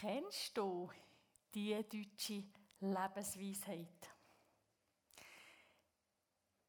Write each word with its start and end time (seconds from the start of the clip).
Kennst 0.00 0.54
du 0.56 0.90
die 1.54 1.74
deutsche 1.74 2.44
Lebensweisheit? 2.80 4.10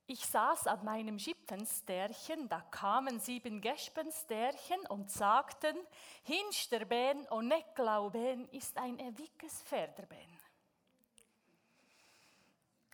Ich 0.06 0.26
saß 0.26 0.68
an 0.68 0.86
meinem 0.86 1.20
Schippenstärchen, 1.20 2.48
da 2.48 2.62
kamen 2.62 3.20
sieben 3.20 3.60
Gespenstärchen 3.60 4.80
und 4.88 5.12
sagten, 5.12 5.76
Hinsterben 6.24 7.28
und 7.28 7.50
nicht 7.50 7.76
glauben 7.76 8.48
ist 8.52 8.78
ein 8.78 8.98
ewiges 8.98 9.62
Pferderben. 9.64 10.40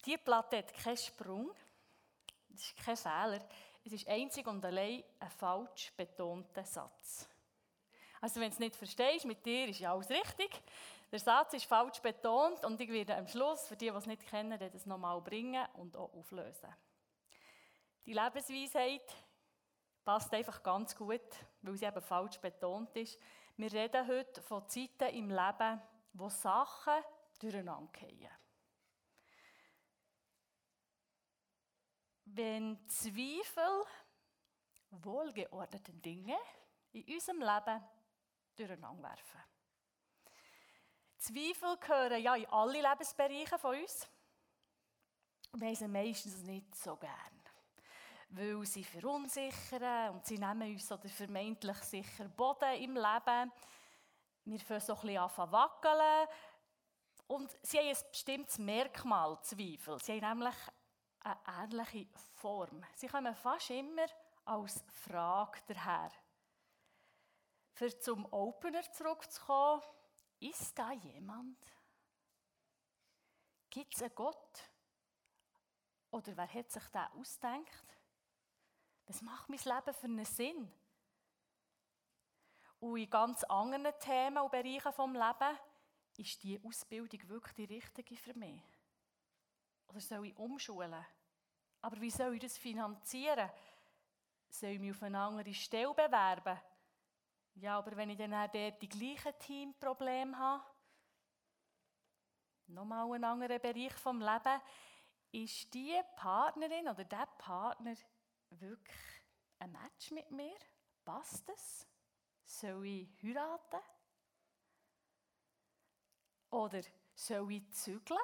Die 0.04 0.18
Platte 0.18 0.58
hat 0.58 0.74
keinen 0.74 0.98
Sprung, 0.98 1.52
das 2.50 2.62
ist 2.62 2.78
kein 2.78 2.98
Fehler, 2.98 3.48
es 3.86 3.92
ist 3.92 4.08
einzig 4.08 4.48
und 4.48 4.66
allein 4.66 5.04
ein 5.20 5.30
falsch 5.30 5.94
betonter 5.96 6.66
Satz. 6.66 7.28
Also 8.24 8.40
wenn 8.40 8.52
du 8.52 8.54
es 8.54 8.60
nicht 8.60 8.78
verstehst, 8.78 9.26
mit 9.26 9.46
dir 9.46 9.68
ist 9.68 9.82
ja 9.82 9.92
alles 9.92 10.10
richtig. 10.10 10.50
Der 11.12 11.20
Satz 11.20 11.56
ist 11.56 11.66
falsch 11.66 12.00
betont 12.00 12.64
und 12.64 12.80
ich 12.80 12.90
werde 12.90 13.18
am 13.18 13.28
Schluss, 13.28 13.68
für 13.68 13.76
die, 13.76 13.90
die 13.90 13.98
es 13.98 14.06
nicht 14.06 14.26
kennen, 14.26 14.58
das 14.58 14.86
nochmal 14.86 15.20
bringen 15.20 15.68
und 15.74 15.98
auch 15.98 16.14
auflösen. 16.14 16.74
Die 18.06 18.14
Lebensweisheit 18.14 19.14
passt 20.06 20.34
einfach 20.34 20.64
ganz 20.64 20.96
gut, 20.96 21.20
weil 21.64 21.76
sie 21.76 21.84
eben 21.84 22.02
falsch 22.02 22.40
betont 22.40 22.96
ist. 22.96 23.20
Wir 23.58 23.74
reden 23.74 24.08
heute 24.08 24.42
von 24.42 24.70
Zeiten 24.70 25.14
im 25.14 25.30
Leben, 25.30 25.82
wo 26.14 26.30
Sachen 26.30 27.04
durcheinander 27.40 27.92
gehen. 27.92 28.32
Wenn 32.24 32.88
Zweifel 32.88 33.84
wohlgeordneten 34.92 36.02
Dinge 36.02 36.38
in 36.94 37.04
unserem 37.14 37.42
Leben 37.42 37.84
durcheinander 38.56 39.10
werfen. 39.10 39.42
Zweifel 41.18 41.78
gehören 41.78 42.22
ja 42.22 42.36
in 42.36 42.46
alle 42.48 42.82
Lebensbereiche 42.82 43.58
von 43.58 43.80
uns. 43.80 44.10
Wir 45.54 45.68
haben 45.68 45.76
sie 45.76 45.88
meistens 45.88 46.44
nicht 46.44 46.76
so 46.76 46.96
gern, 46.98 47.44
weil 48.30 48.66
sie 48.66 48.84
verunsichern 48.84 50.16
und 50.16 50.26
sie 50.26 50.38
nehmen 50.38 50.74
uns 50.74 50.88
so 50.88 50.98
den 50.98 51.12
vermeintlich 51.12 51.78
sicheren 51.78 52.36
Boden 52.36 52.74
im 52.82 52.96
Leben. 52.96 53.52
Wir 54.46 54.60
fangen 54.60 54.82
so 54.82 54.96
ein 54.96 55.02
bisschen 55.02 55.18
an 55.18 55.52
wackeln. 55.52 56.28
Und 57.28 57.58
sie 57.62 57.80
haben 57.80 57.88
ein 57.88 58.10
bestimmtes 58.12 58.58
Merkmal, 58.58 59.40
Zweifel. 59.42 60.00
Sie 60.00 60.22
haben 60.22 60.40
nämlich 60.40 60.56
eine 61.22 61.38
ähnliche 61.64 62.08
Form. 62.36 62.84
Sie 62.96 63.08
kommen 63.08 63.34
fast 63.34 63.70
immer 63.70 64.08
als 64.46 64.84
Frage 64.90 65.60
daher. 65.68 66.12
Für 67.84 68.00
zum 68.00 68.26
Opener 68.32 68.82
zurückzukommen, 68.94 69.84
ist 70.40 70.80
da 70.80 70.94
jemand? 70.94 71.58
Gibt 73.70 73.94
es 73.94 74.02
einen 74.02 74.16
Gott? 74.16 74.72
Oder 76.10 76.38
wer 76.38 76.54
hat 76.54 76.72
sich 76.72 76.88
das 76.94 77.12
ausgedacht? 77.12 77.98
Was 79.06 79.22
macht 79.22 79.50
mein 79.50 79.60
Leben 79.60 79.94
für 79.94 80.06
einen 80.06 80.24
Sinn? 80.24 80.72
Und 82.80 82.96
in 83.00 83.10
ganz 83.10 83.44
anderen 83.44 84.00
Themen 84.00 84.38
und 84.38 84.52
Bereichen 84.52 84.94
des 84.94 85.22
Lebens 85.22 85.60
ist 86.16 86.42
diese 86.42 86.66
Ausbildung 86.66 87.28
wirklich 87.28 87.54
die 87.54 87.76
richtige 87.76 88.16
für 88.16 88.34
mich? 88.34 88.64
Oder 89.90 90.00
soll 90.00 90.28
ich 90.28 90.38
umschulen? 90.38 91.06
Aber 91.82 92.00
wie 92.00 92.12
soll 92.12 92.36
ich 92.36 92.44
das 92.44 92.58
finanzieren? 92.58 93.52
Soll 94.48 94.70
ich 94.70 94.80
mich 94.80 94.92
auf 94.92 95.04
eine 95.04 95.20
andere 95.20 95.54
Stelle 95.54 95.94
bewerben? 95.94 96.62
Ja, 97.56 97.78
aber 97.78 97.96
wenn 97.96 98.10
ich 98.10 98.18
dann 98.18 98.34
auch 98.34 98.48
dort 98.52 98.82
die 98.82 98.90
gleichen 98.90 99.38
Teamprobleme 99.40 100.38
habe, 100.38 100.64
nochmal 102.68 103.12
ein 103.14 103.24
anderer 103.24 103.60
Bereich 103.60 103.94
vom 103.94 104.20
Leben, 104.20 104.62
ist 105.32 105.74
die 105.74 106.00
Partnerin 106.16 106.88
oder 106.88 107.04
der 107.04 107.28
Partner 107.38 107.96
wirklich 108.50 108.98
ein 109.60 109.72
Match 109.72 110.12
mit 110.12 110.30
mir? 110.32 110.58
Passt 111.06 111.48
es? 111.50 111.88
Soll 112.46 112.86
ich 112.86 113.10
heiraten? 113.24 113.82
Oder 116.50 116.82
soll 117.16 117.52
ich 117.52 117.72
zügeln? 117.72 118.20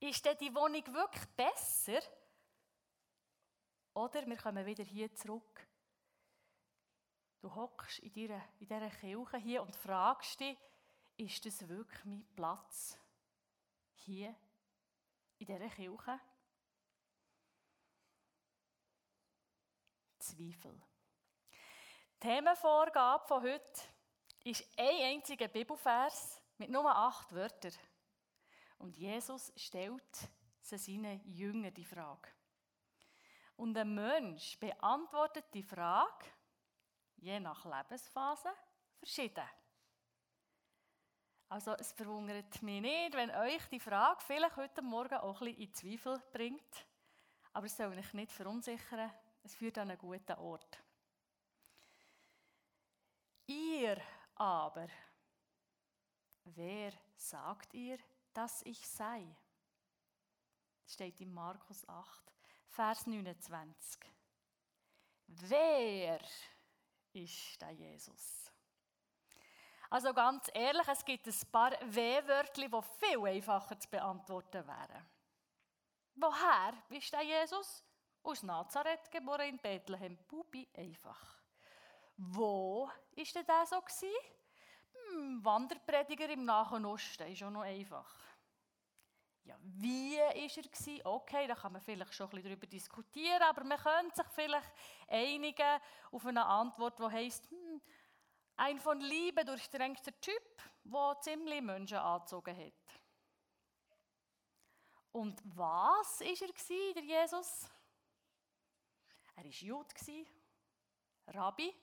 Ist 0.00 0.24
denn 0.24 0.38
die 0.38 0.54
Wohnung 0.54 0.86
wirklich 0.94 1.26
besser? 1.36 2.00
Oder 3.94 4.26
wir 4.26 4.36
kommen 4.36 4.64
wieder 4.64 4.84
hier 4.84 5.14
zurück 5.14 5.69
Du 7.40 7.54
hockst 7.54 8.00
in, 8.00 8.12
dieser, 8.12 8.90
Kirche 8.90 9.36
hier 9.38 9.62
und 9.62 9.74
fragst 9.74 10.40
dich, 10.40 10.58
ist 11.16 11.44
das 11.46 11.66
wirklich 11.68 12.04
mein 12.04 12.26
Platz 12.34 12.98
hier 13.94 14.34
in 15.38 15.46
dieser 15.46 15.68
Kirche? 15.70 16.20
Zweifel. 20.18 20.82
Die 22.14 22.28
Themenvorgabe 22.28 23.26
von 23.26 23.42
heute 23.42 23.80
ist 24.44 24.66
ein 24.78 25.14
einziger 25.16 25.48
Bibelvers 25.48 26.42
mit 26.58 26.68
nur 26.68 26.94
acht 26.94 27.34
Wörtern. 27.34 27.72
Und 28.76 28.98
Jesus 28.98 29.50
stellt 29.56 30.30
seinen 30.60 31.22
Jüngern 31.24 31.72
die 31.72 31.84
Frage. 31.86 32.28
Und 33.56 33.76
ein 33.78 33.94
Mensch 33.94 34.58
beantwortet 34.58 35.46
die 35.54 35.62
Frage, 35.62 36.26
je 37.20 37.40
nach 37.40 37.64
Lebensphase 37.64 38.52
verschieden. 38.98 39.48
Also 41.48 41.72
es 41.72 41.92
verwundert 41.92 42.62
mich 42.62 42.80
nicht, 42.80 43.14
wenn 43.14 43.30
euch 43.30 43.66
die 43.68 43.80
Frage 43.80 44.20
vielleicht 44.20 44.56
heute 44.56 44.82
Morgen 44.82 45.16
auch 45.16 45.40
ein 45.40 45.46
bisschen 45.46 45.62
in 45.62 45.74
Zweifel 45.74 46.22
bringt. 46.32 46.86
Aber 47.52 47.66
es 47.66 47.76
soll 47.76 47.98
euch 47.98 48.12
nicht 48.12 48.30
verunsichern. 48.30 49.10
Es 49.42 49.56
führt 49.56 49.78
an 49.78 49.90
einen 49.90 49.98
guten 49.98 50.38
Ort. 50.38 50.78
Ihr 53.46 54.00
aber, 54.36 54.86
wer 56.44 56.92
sagt 57.16 57.74
ihr, 57.74 57.98
dass 58.32 58.62
ich 58.62 58.86
sei? 58.86 59.26
Das 60.84 60.94
steht 60.94 61.20
in 61.20 61.34
Markus 61.34 61.88
8, 61.88 62.32
Vers 62.68 63.06
29. 63.08 64.00
Wer 65.26 66.20
ist 67.12 67.60
der 67.60 67.70
Jesus. 67.72 68.50
Also 69.90 70.14
ganz 70.14 70.48
ehrlich, 70.54 70.86
es 70.86 71.04
gibt 71.04 71.26
ein 71.26 71.50
paar 71.50 71.72
W-Wörter, 71.72 72.68
die 72.68 73.06
viel 73.06 73.26
einfacher 73.26 73.78
zu 73.78 73.88
beantworten 73.88 74.66
wären. 74.66 75.06
Woher 76.14 76.74
ist 76.90 77.12
der 77.12 77.22
Jesus? 77.22 77.84
Aus 78.22 78.42
Nazareth, 78.42 79.10
geboren 79.10 79.48
in 79.48 79.58
Bethlehem. 79.58 80.16
Bubi, 80.28 80.68
einfach. 80.76 81.40
Wo 82.16 82.86
war 82.86 82.92
denn 83.16 83.46
der 83.46 83.66
so? 83.66 83.82
Hm, 85.08 85.44
Wanderprediger 85.44 86.28
im 86.28 86.44
Nahen 86.44 86.84
Osten, 86.84 87.32
ist 87.32 87.42
auch 87.42 87.50
noch 87.50 87.62
einfach. 87.62 88.06
Ja, 89.44 89.56
wie 89.60 90.16
war 90.16 90.96
er? 90.96 91.06
Okay, 91.06 91.46
da 91.46 91.54
kann 91.54 91.72
man 91.72 91.80
vielleicht 91.80 92.14
schon 92.14 92.26
ein 92.26 92.30
bisschen 92.30 92.50
darüber 92.50 92.66
diskutieren, 92.66 93.42
aber 93.42 93.64
man 93.64 93.78
könnte 93.78 94.16
sich 94.16 94.26
vielleicht 94.34 94.72
einigen 95.08 95.80
auf 96.12 96.26
eine 96.26 96.44
Antwort, 96.44 96.98
die 96.98 97.04
heisst, 97.04 97.50
hm, 97.50 97.80
ein 98.56 98.78
von 98.78 99.00
Liebe 99.00 99.44
durchdrängter 99.44 100.18
Typ, 100.20 100.62
der 100.84 101.20
ziemlich 101.20 101.62
Menschen 101.62 101.96
angezogen 101.98 102.56
hat. 102.56 103.00
Und 105.12 105.40
was 105.56 106.20
war 106.20 106.26
er, 106.26 106.92
der 106.94 107.02
Jesus? 107.02 107.68
Er 109.34 109.44
war 109.44 109.50
Jude, 109.50 109.94
Rabbi 111.26 111.74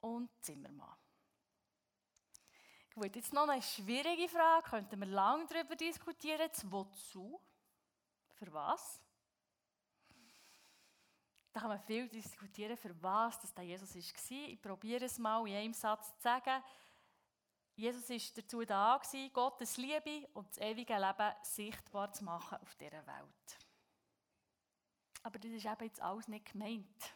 und 0.00 0.30
Zimmermann. 0.44 0.96
Gut, 2.98 3.14
jetzt 3.14 3.32
noch 3.32 3.46
eine 3.46 3.62
schwierige 3.62 4.28
Frage, 4.28 4.70
könnten 4.70 4.98
wir 4.98 5.06
lange 5.06 5.46
darüber 5.46 5.76
diskutieren. 5.76 6.50
Wozu? 6.64 7.40
Für 8.30 8.52
was? 8.52 9.00
Da 11.52 11.60
kann 11.60 11.68
man 11.68 11.78
viel 11.78 12.08
diskutieren, 12.08 12.76
für 12.76 13.00
was 13.00 13.38
das 13.38 13.54
Jesus 13.64 13.94
war. 13.94 14.48
Ich 14.48 14.60
probiere 14.60 15.04
es 15.04 15.16
mal 15.16 15.46
in 15.46 15.54
einem 15.54 15.74
Satz 15.74 16.12
zu 16.16 16.22
sagen. 16.22 16.60
Jesus 17.76 18.10
war 18.10 18.42
dazu 18.42 18.64
da, 18.64 19.00
Gottes 19.32 19.76
Liebe 19.76 20.28
und 20.32 20.48
das 20.48 20.58
ewige 20.58 20.98
Leben 20.98 21.32
sichtbar 21.42 22.12
zu 22.12 22.24
machen 22.24 22.58
auf 22.60 22.74
dieser 22.74 23.06
Welt. 23.06 23.58
Aber 25.22 25.38
das 25.38 25.52
ist 25.52 25.64
eben 25.64 25.84
jetzt 25.84 26.02
alles 26.02 26.26
nicht 26.26 26.50
gemeint. 26.50 27.14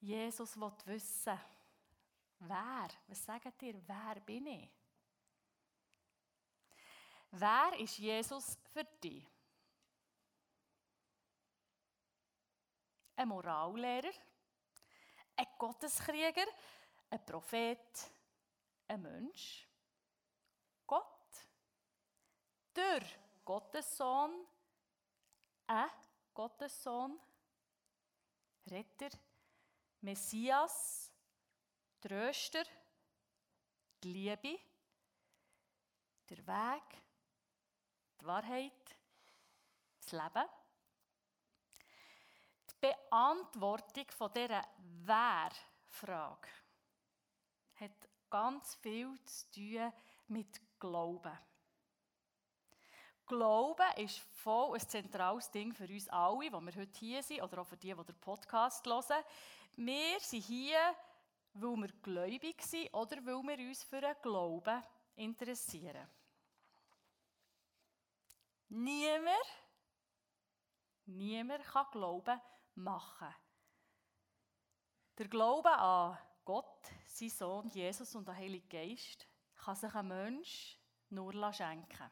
Jesus 0.00 0.54
will 0.60 0.72
wissen, 0.84 1.40
Wer? 2.44 2.88
Was 3.06 3.24
sagt 3.24 3.62
ihr? 3.62 3.80
Wer 3.86 4.20
bin 4.20 4.46
ich? 4.46 4.68
Wer 7.30 7.78
ist 7.78 7.98
Jesus 7.98 8.58
für 8.72 8.84
dich? 8.84 9.24
Ein 13.14 13.28
Morallehrer, 13.28 14.10
ein 15.36 15.46
Gotteskrieger, 15.56 16.46
ein 17.10 17.24
Prophet, 17.24 18.10
ein 18.88 19.00
Mensch, 19.00 19.68
Gott, 20.84 21.46
der 22.74 23.02
Gottessohn, 23.44 24.46
ein 25.68 25.90
Gottessohn, 26.34 27.20
Retter, 28.66 29.10
Messias, 30.00 31.11
Tröster, 32.02 32.64
die 34.02 34.12
Liebe, 34.12 34.58
der 36.28 36.38
Weg, 36.38 36.82
die 38.20 38.26
Wahrheit, 38.26 38.96
das 40.00 40.10
Leben. 40.10 40.48
Die 42.70 42.88
Beantwortung 42.88 44.10
von 44.10 44.32
dieser 44.32 44.66
Wer-Frage 45.04 46.48
hat 47.76 48.08
ganz 48.28 48.74
viel 48.74 49.16
zu 49.24 49.50
tun 49.52 49.92
mit 50.26 50.60
Glauben. 50.80 51.38
Glauben 53.26 53.96
ist 53.98 54.18
voll 54.18 54.74
ein 54.74 54.88
zentrales 54.88 55.52
Ding 55.52 55.72
für 55.72 55.86
uns 55.86 56.08
alle, 56.08 56.50
die 56.50 56.50
wir 56.50 56.74
heute 56.74 56.98
hier 56.98 57.22
sind, 57.22 57.42
oder 57.42 57.60
auch 57.60 57.66
für 57.66 57.76
die, 57.76 57.94
die 57.94 58.04
den 58.04 58.20
Podcast 58.20 58.84
hören. 58.84 59.24
Wir 59.76 60.18
sind 60.18 60.42
hier, 60.42 60.96
weil 61.54 61.76
wir 61.76 61.92
gläubig 62.02 62.62
sind 62.62 62.92
oder 62.94 63.16
weil 63.24 63.42
wir 63.42 63.68
uns 63.68 63.84
für 63.84 64.00
den 64.00 64.16
Glauben 64.22 64.82
interessieren. 65.16 66.08
Niemand, 68.68 69.46
niemand 71.04 71.64
kann 71.64 71.86
Glauben 71.90 72.40
machen. 72.74 73.34
Der 75.18 75.28
Glaube 75.28 75.70
an 75.70 76.18
Gott, 76.44 76.90
sein 77.06 77.28
Sohn 77.28 77.68
Jesus 77.68 78.14
und 78.14 78.26
den 78.26 78.36
Heiligen 78.36 78.68
Geist 78.68 79.28
kann 79.54 79.76
sich 79.76 79.94
ein 79.94 80.08
Mensch 80.08 80.78
nur 81.10 81.52
schenken. 81.52 82.10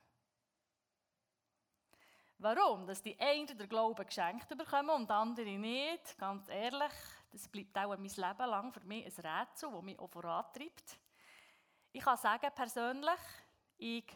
Warum? 2.38 2.86
Dass 2.86 3.02
die 3.02 3.18
einen 3.18 3.46
den 3.46 3.68
Glauben 3.68 4.06
geschenkt 4.06 4.48
bekommen 4.48 4.90
und 4.90 5.10
andere 5.10 5.58
nicht, 5.58 6.16
ganz 6.18 6.48
ehrlich, 6.48 6.92
das 7.30 7.48
bleibt 7.48 7.76
auch 7.78 7.96
mein 7.96 8.04
Leben 8.04 8.50
lang 8.50 8.72
für 8.72 8.84
mich 8.84 9.06
ein 9.06 9.26
Rätsel, 9.26 9.70
das 9.70 9.82
mich 9.82 9.98
auch 9.98 10.10
vorantreibt. 10.10 10.98
Ich 11.92 12.02
kann 12.02 12.16
sagen, 12.16 12.50
persönlich, 12.54 13.20
ich 13.78 14.06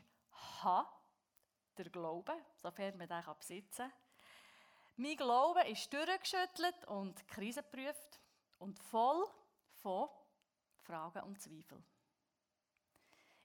habe 0.63 0.89
den 1.79 1.91
Glauben, 1.91 2.37
sofern 2.57 2.97
man 2.97 3.09
den 3.09 3.23
besitzen 3.39 3.89
kann. 3.89 3.93
Mein 4.97 5.17
Glaube 5.17 5.67
ist 5.69 5.93
durchgeschüttelt 5.93 6.87
und 6.87 7.27
krisengeprüft 7.27 8.21
und 8.59 8.79
voll 8.79 9.27
von 9.83 10.09
Fragen 10.83 11.23
und 11.25 11.41
Zweifeln. 11.41 11.85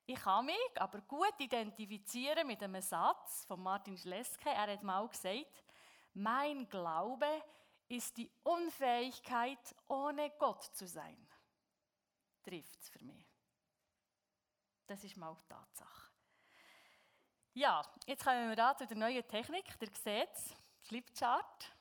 Ich 0.06 0.20
kann 0.20 0.46
mich 0.46 0.56
aber 0.76 1.02
gut 1.02 1.34
identifizieren 1.40 2.48
mit 2.48 2.62
einem 2.64 2.82
Satz 2.82 3.46
von 3.46 3.62
Martin 3.62 3.98
Schleske. 3.98 4.50
Er 4.50 4.72
hat 4.72 4.84
mal 4.84 5.08
gesagt, 5.08 5.64
mein 6.14 6.68
Glaube 6.68 7.28
ist 7.90 8.16
die 8.18 8.32
Unfähigkeit, 8.44 9.76
ohne 9.88 10.30
Gott 10.38 10.64
zu 10.64 10.88
sein. 10.88 11.28
Trifft 12.44 12.80
es 12.80 12.90
für 12.90 13.04
mich. 13.04 13.28
Das 14.88 15.04
ist 15.04 15.18
mal 15.18 15.36
Tatsache. 15.48 16.12
Ja, 17.54 17.82
jetzt 18.06 18.24
kommen 18.24 18.50
wir 18.50 18.56
da 18.56 18.76
zu 18.76 18.88
der 18.88 18.98
neuen 18.98 19.28
Technik. 19.28 19.66
Ihr 19.82 19.90
seht 19.94 20.30
es, 20.34 20.56
Flipchart. 20.82 21.76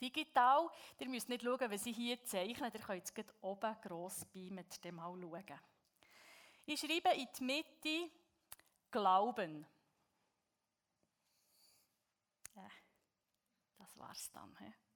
Digital. 0.00 0.68
Ihr 0.98 1.08
müsst 1.08 1.28
nicht 1.28 1.42
schauen, 1.42 1.70
was 1.70 1.86
ich 1.86 1.96
hier 1.96 2.22
zeichne. 2.24 2.70
Ihr 2.72 2.80
könnt 2.80 3.18
es 3.18 3.34
oben 3.40 3.76
gross 3.80 4.26
mit 4.34 4.84
dem 4.84 4.96
mal 4.96 5.18
schauen. 5.20 5.60
Ich 6.66 6.80
schreibe 6.80 7.10
in 7.14 7.28
die 7.38 7.44
Mitte 7.44 8.10
Glauben. 8.90 9.66
Ja, 12.54 12.68
das 13.98 14.06
war's 14.06 14.30
dann. 14.32 14.56
He? 14.58 14.87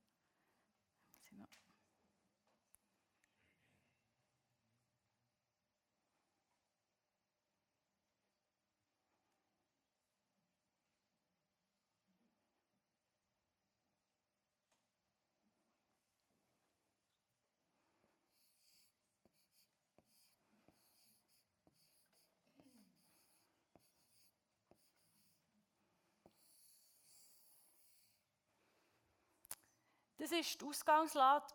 Das 30.23 30.31
ist 30.31 30.61
die 30.61 30.65
Ausgangslage, 30.65 31.47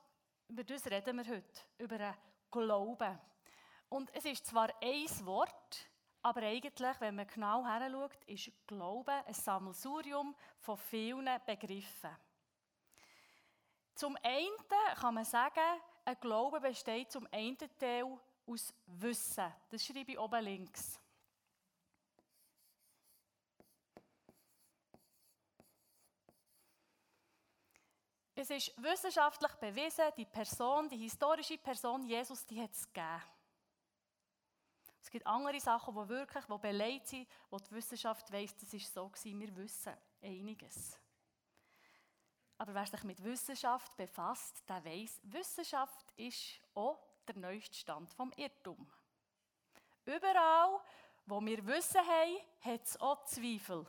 über 0.49 0.61
das 0.61 0.85
reden 0.87 1.15
wir 1.15 1.25
heute, 1.25 1.61
über 1.77 1.97
den 1.97 2.13
Glauben. 2.51 3.17
Und 3.87 4.13
es 4.13 4.25
ist 4.25 4.45
zwar 4.45 4.67
ein 4.81 5.25
Wort, 5.25 5.89
aber 6.21 6.41
eigentlich, 6.41 6.99
wenn 6.99 7.15
man 7.15 7.27
genau 7.27 7.63
heranschaut, 7.63 8.21
ist 8.25 8.51
Glauben 8.67 9.23
ein 9.25 9.33
Sammelsurium 9.33 10.35
von 10.59 10.75
vielen 10.75 11.29
Begriffen. 11.45 12.09
Zum 13.95 14.17
einen 14.21 14.57
kann 14.99 15.13
man 15.13 15.23
sagen, 15.23 15.81
ein 16.03 16.19
Glaube 16.19 16.59
besteht 16.59 17.09
zum 17.09 17.25
einen 17.31 17.57
Teil 17.79 18.19
aus 18.45 18.73
Wissen. 18.85 19.49
Das 19.69 19.85
schreibe 19.85 20.11
ich 20.11 20.19
oben 20.19 20.43
links. 20.43 20.99
Es 28.39 28.51
ist 28.51 28.71
wissenschaftlich 28.83 29.51
bewiesen, 29.53 30.05
die 30.15 30.25
Person, 30.25 30.87
die 30.87 30.97
historische 30.97 31.57
Person 31.57 32.03
Jesus, 32.03 32.45
die 32.45 32.61
hat 32.61 32.71
es 32.71 32.85
gegeben. 32.85 33.23
Es 35.01 35.09
gibt 35.09 35.25
andere 35.25 35.59
Sachen, 35.59 35.95
die 35.95 36.07
wirklich 36.07 36.45
die 36.45 36.57
beleidigt 36.59 37.07
sind, 37.07 37.27
wo 37.49 37.57
die 37.57 37.71
Wissenschaft 37.71 38.31
weiss, 38.31 38.55
das 38.55 38.71
ist 38.75 38.93
so 38.93 39.09
gewesen. 39.09 39.39
Wir 39.39 39.55
wissen 39.55 39.93
einiges. 40.21 40.99
Aber 42.59 42.75
wer 42.75 42.85
sich 42.85 43.03
mit 43.05 43.23
Wissenschaft 43.23 43.97
befasst, 43.97 44.61
der 44.69 44.85
weiß, 44.85 45.19
Wissenschaft 45.23 46.05
ist 46.15 46.61
auch 46.75 46.99
der 47.27 47.37
neueste 47.37 47.75
Stand 47.75 48.13
vom 48.13 48.31
Irrtum. 48.35 48.87
Überall, 50.05 50.79
wo 51.25 51.43
wir 51.43 51.65
Wissen 51.65 52.01
haben, 52.01 52.37
hat 52.61 52.83
es 52.83 53.01
auch 53.01 53.25
Zweifel. 53.25 53.87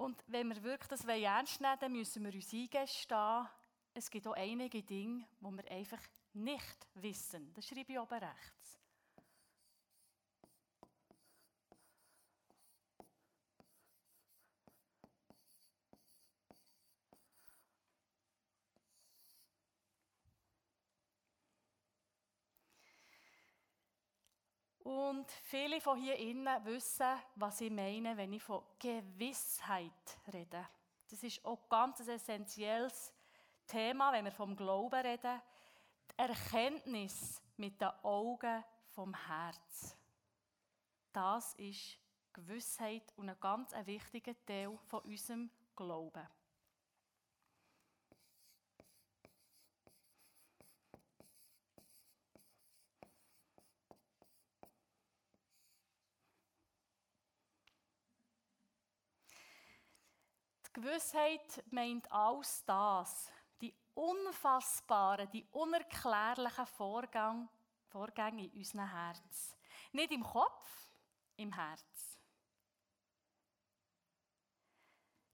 Und 0.00 0.24
wenn 0.28 0.48
wir 0.48 0.62
wirklich 0.62 0.88
das 0.88 1.04
ernst 1.04 1.60
nehmen 1.60 1.76
dann 1.78 1.92
müssen 1.92 2.24
wir 2.24 2.32
uns 2.32 2.54
eingestehen, 2.54 3.46
es 3.92 4.10
gibt 4.10 4.26
auch 4.26 4.32
einige 4.32 4.82
Dinge, 4.82 5.26
die 5.40 5.44
wir 5.44 5.70
einfach 5.70 6.00
nicht 6.32 6.86
wissen. 6.94 7.52
Das 7.52 7.68
schreibe 7.68 7.92
ich 7.92 7.98
oben 7.98 8.18
rechts. 8.18 8.79
Und 24.90 25.30
viele 25.44 25.80
von 25.80 25.96
hier 25.96 26.16
innen 26.16 26.64
wissen, 26.64 27.06
was 27.36 27.60
ich 27.60 27.70
meine, 27.70 28.16
wenn 28.16 28.32
ich 28.32 28.42
von 28.42 28.60
Gewissheit 28.76 29.92
rede. 30.32 30.66
Das 31.08 31.22
ist 31.22 31.44
auch 31.44 31.68
ganz 31.68 32.00
ein 32.00 32.08
essentielles 32.08 33.12
Thema, 33.68 34.12
wenn 34.12 34.24
wir 34.24 34.32
vom 34.32 34.56
Glauben 34.56 35.00
reden. 35.00 35.40
Die 36.10 36.18
Erkenntnis 36.18 37.40
mit 37.56 37.80
den 37.80 37.90
Augen 38.02 38.64
vom 38.88 39.14
Herz. 39.14 39.96
Das 41.12 41.54
ist 41.54 41.96
Gewissheit 42.32 43.12
und 43.14 43.28
ein 43.28 43.38
ganz 43.38 43.72
wichtiger 43.84 44.34
Teil 44.44 44.76
von 44.86 45.02
unserem 45.02 45.52
Glauben. 45.76 46.26
Gewissheit 60.80 61.64
meint 61.70 62.10
alles 62.10 62.64
das, 62.64 63.30
die 63.60 63.74
unfassbaren, 63.94 65.30
die 65.30 65.46
unerklärlichen 65.52 66.66
Vorgänge, 66.66 67.48
Vorgänge 67.88 68.46
in 68.46 68.52
unserem 68.52 68.88
Herz. 68.88 69.56
Nicht 69.92 70.12
im 70.12 70.22
Kopf, 70.22 70.88
im 71.36 71.52
Herz. 71.52 72.18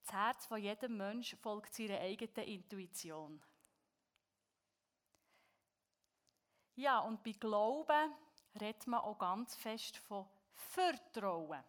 Das 0.04 0.12
Herz 0.12 0.46
von 0.46 0.62
jedem 0.62 0.96
Menschen 0.96 1.38
folgt 1.38 1.74
seiner 1.74 1.98
eigenen 1.98 2.46
Intuition. 2.46 3.42
Ja, 6.76 7.00
und 7.00 7.22
bei 7.22 7.32
Glauben 7.32 8.14
redet 8.60 8.86
man 8.86 9.00
auch 9.00 9.18
ganz 9.18 9.56
fest 9.56 9.96
von 9.98 10.28
Vertrauen. 10.52 11.64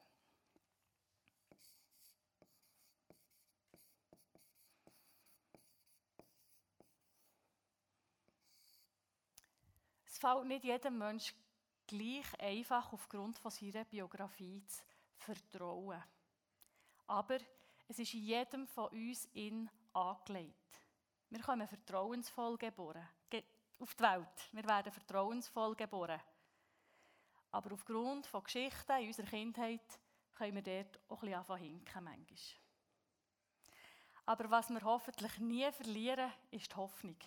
Es 10.18 10.22
fällt 10.22 10.46
nicht 10.46 10.64
jedem 10.64 10.98
Menschen 10.98 11.38
gleich 11.86 12.40
einfach 12.40 12.92
aufgrund 12.92 13.38
von 13.38 13.52
seiner 13.52 13.86
Biografie 13.86 14.66
zu 14.66 14.82
vertrauen. 15.16 16.04
Aber 17.06 17.38
es 17.88 18.00
ist 18.00 18.14
jedem 18.14 18.66
von 18.66 18.88
uns 18.88 19.26
in 19.34 19.70
angelegt. 19.94 20.82
Wir 21.30 21.40
kommen 21.40 21.68
vertrauensvoll 21.68 22.58
geboren 22.58 23.08
auf 23.78 23.94
die 23.94 24.04
Welt. 24.04 24.50
Wir 24.54 24.68
werden 24.68 24.92
vertrauensvoll 24.92 25.76
geboren. 25.76 26.20
Aber 27.52 27.74
aufgrund 27.74 28.26
von 28.26 28.44
Geschichten 28.44 29.00
in 29.00 29.08
unserer 29.10 29.28
Kindheit 29.28 30.00
können 30.34 30.56
wir 30.56 30.64
dort 30.64 31.00
auch 31.10 31.22
ein 31.22 31.30
bisschen 31.30 31.58
hinken 31.58 32.04
manchmal. 32.04 32.40
Aber 34.26 34.50
was 34.50 34.72
wir 34.72 34.82
hoffentlich 34.82 35.38
nie 35.38 35.72
verlieren, 35.72 36.34
ist 36.50 36.72
die 36.72 36.76
Hoffnung. 36.76 37.18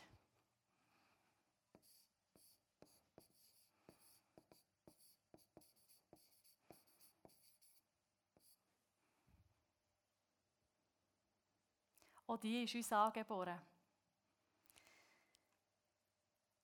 Auch 12.30 12.36
die 12.36 12.62
ist 12.62 12.76
uns 12.76 12.92
angeboren. 12.92 13.60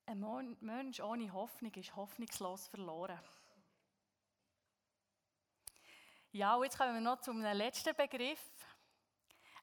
Ein 0.07 0.57
Mensch 0.61 1.01
ohne 1.01 1.33
Hoffnung 1.33 1.75
ist 1.75 1.97
hoffnungslos 1.97 2.69
verloren. 2.69 3.19
Ja, 6.31 6.55
und 6.55 6.63
jetzt 6.63 6.79
kommen 6.79 6.95
wir 6.95 7.01
noch 7.01 7.21
zum 7.21 7.43
letzten 7.43 7.97
Begriff. 7.97 8.77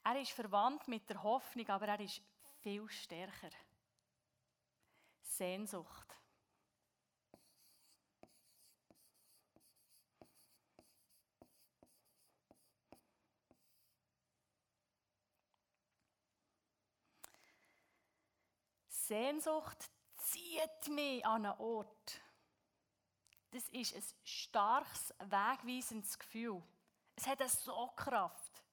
Er 0.03 0.19
ist 0.19 0.31
verwandt 0.31 0.89
mit 0.89 1.09
der 1.09 1.23
Hoffnung, 1.23 1.69
aber 1.69 1.87
er 1.87 1.99
ist 2.01 2.21
viel 2.59 2.89
stärker. 2.89 3.51
Sehnsucht. 5.21 6.17
Sehnsucht 19.07 19.89
zieht 20.17 20.87
mich 20.89 21.25
an 21.25 21.45
einen 21.45 21.59
Ort. 21.59 22.21
Das 23.51 23.67
ist 23.69 23.95
ein 23.95 24.03
starkes, 24.23 25.13
wegweisendes 25.19 26.17
Gefühl. 26.17 26.63
Es 27.15 27.27
hat 27.27 27.39
eine 27.41 27.49
so 27.49 27.87
Kraft. 27.95 28.63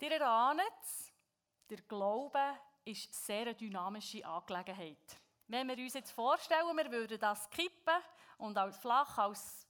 Ihr 0.00 0.12
erahnt 0.12 0.60
der 1.70 1.80
Glaube 1.82 2.58
ist 2.84 3.06
eine 3.06 3.14
sehr 3.14 3.54
dynamische 3.54 4.26
Angelegenheit. 4.26 5.20
Wenn 5.46 5.68
wir 5.68 5.78
uns 5.78 5.94
jetzt 5.94 6.10
vorstellen, 6.10 6.76
wir 6.76 6.90
würden 6.90 7.18
das 7.18 7.48
kippen 7.48 8.02
und 8.38 8.58
als 8.58 8.76
flach, 8.78 9.16
als 9.16 9.66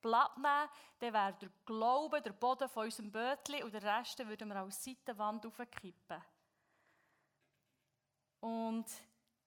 Blatt 0.00 0.36
nehmen, 0.36 0.68
dann 0.98 1.12
wäre 1.12 1.32
der 1.40 1.50
Glaube 1.64 2.20
der 2.20 2.32
Boden 2.32 2.68
von 2.68 2.84
unserem 2.84 3.10
Bötchen 3.10 3.64
und 3.64 3.72
den 3.72 3.82
Rest 3.82 4.18
würden 4.18 4.48
wir 4.48 4.56
als 4.56 4.84
Seitenwand 4.84 5.46
aufkippen. 5.46 6.22
Und 8.40 8.86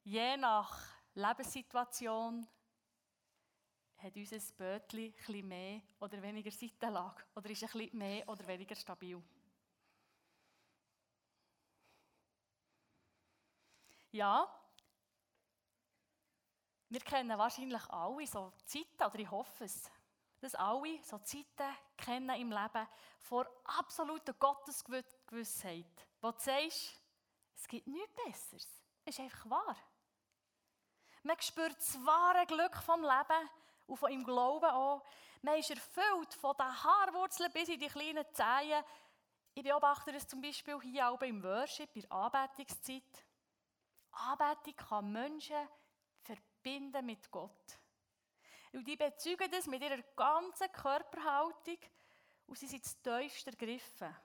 je 0.03 0.37
nach 0.37 0.79
Lebenssituation 1.15 2.47
hat 3.97 4.15
unser 4.15 4.39
Bötchen 4.57 5.13
etwas 5.13 5.43
mehr 5.43 5.81
oder 5.99 6.21
weniger 6.21 6.51
Seitenlage 6.51 7.23
oder 7.35 7.49
ist 7.49 7.61
bisschen 7.61 7.97
mehr 7.97 8.27
oder 8.27 8.45
weniger 8.45 8.75
stabil. 8.75 9.21
Ja, 14.11 14.47
wir 16.89 16.99
kennen 16.99 17.35
wahrscheinlich 17.39 17.89
alle 17.89 18.27
so 18.27 18.53
Zeiten, 18.65 19.03
oder 19.03 19.17
ich 19.17 19.31
hoffe 19.31 19.63
es, 19.63 19.89
dass 20.39 20.53
alle 20.53 21.01
so 21.01 21.17
Zeiten 21.19 21.75
kennen 21.97 22.39
im 22.39 22.51
Leben 22.51 22.87
vor 23.17 23.47
absoluter 23.63 24.33
Gottesgewissheit, 24.33 26.07
wo 26.21 26.29
du 26.29 26.39
sagst, 26.39 27.01
es 27.55 27.67
gibt 27.67 27.87
nichts 27.87 28.13
Besseres. 28.23 28.82
Ist 29.05 29.19
einfach 29.19 29.49
wahr. 29.49 29.75
Man 31.23 31.39
spürt 31.41 31.77
das 31.77 31.95
wahre 32.05 32.45
Glück 32.45 32.75
vom 32.77 33.01
Leben 33.01 33.49
und 33.87 33.97
von 33.97 34.11
im 34.11 34.23
Glauben 34.23 34.69
auch. 34.69 35.03
Man 35.41 35.57
ist 35.57 35.69
erfüllt 35.69 36.33
von 36.33 36.55
den 36.57 36.83
Haarwurzeln 36.83 37.51
bis 37.51 37.69
in 37.69 37.79
die 37.79 37.87
kleinen 37.87 38.25
Zehen. 38.33 38.83
Ich 39.53 39.63
beobachte 39.63 40.11
es 40.11 40.27
zum 40.27 40.41
Beispiel 40.41 40.79
hier 40.81 41.09
auch 41.09 41.21
im 41.21 41.43
Worship, 41.43 41.93
bei 41.93 42.01
der 42.01 42.11
Anbetungszeit. 42.11 43.25
Anbetung 44.11 44.75
kann 44.75 45.11
Menschen 45.11 45.67
verbinden 46.21 47.05
mit 47.05 47.29
Gott. 47.29 47.79
Und 48.71 48.87
die 48.87 48.95
bezeugen 48.95 49.51
das 49.51 49.67
mit 49.67 49.83
ihrer 49.83 50.01
ganzen 50.15 50.71
Körperhaltung 50.71 51.77
und 52.47 52.57
sie 52.57 52.67
sind 52.67 52.83
tiefst 53.03 53.47
ergriffen. 53.47 54.15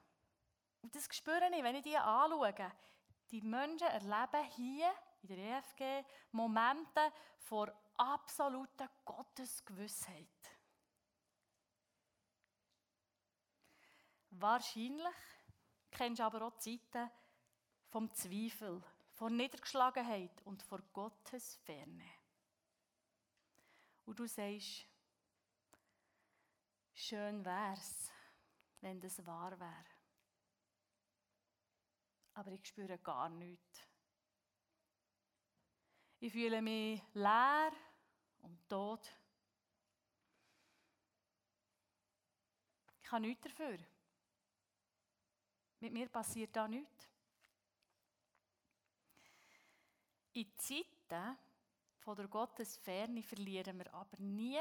Und 0.83 0.95
das 0.95 1.09
spüre 1.11 1.51
ich, 1.55 1.63
wenn 1.63 1.77
ich 1.77 1.83
die 1.83 1.97
anschaue. 1.97 2.55
Die 3.31 3.43
Menschen 3.43 3.89
erleben 3.89 4.45
hier 4.57 4.91
in 5.23 5.29
der 5.29 5.39
EFG 5.39 6.05
Momente 6.33 7.13
vor 7.39 7.73
absoluter 7.97 8.89
Gottesgewissheit. 9.05 10.27
Wahrscheinlich 14.31 15.17
kennst 15.91 16.21
du 16.21 16.25
aber 16.25 16.47
auch 16.47 16.57
Zeiten 16.59 17.11
vom 17.89 18.13
Zweifel, 18.15 18.83
von 19.13 19.37
Niedergeschlagenheit 19.37 20.41
und 20.45 20.63
vor 20.63 20.81
Gottes 20.93 21.57
Ferne. 21.57 22.09
Und 24.07 24.19
du 24.19 24.27
sagst, 24.27 24.87
schön 26.95 27.45
wär's, 27.45 28.11
wenn 28.81 29.01
das 29.01 29.27
wahr 29.27 29.59
wäre 29.59 29.98
aber 32.39 32.53
ich 32.53 32.65
spüre 32.65 32.97
gar 32.99 33.29
nichts. 33.29 33.83
Ich 36.21 36.33
fühle 36.33 36.63
mich 36.63 37.03
leer 37.15 37.73
und 38.43 38.69
tot. 38.69 39.13
Ich 43.01 43.11
habe 43.11 43.23
nichts 43.23 43.43
dafür. 43.43 43.79
Mit 45.81 45.93
mir 45.93 46.09
passiert 46.09 46.55
da 46.55 46.69
nichts. 46.69 47.09
In 50.35 50.57
Zeiten 50.59 51.39
von 51.99 52.15
der 52.15 52.29
Gottesferne 52.29 53.23
verlieren 53.25 53.79
wir 53.79 53.93
aber 53.93 54.17
nie 54.19 54.61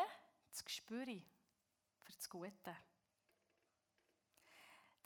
das 0.50 0.65
Gespür 0.65 1.05
für 1.05 2.12
das 2.12 2.27
Gute. 2.27 2.75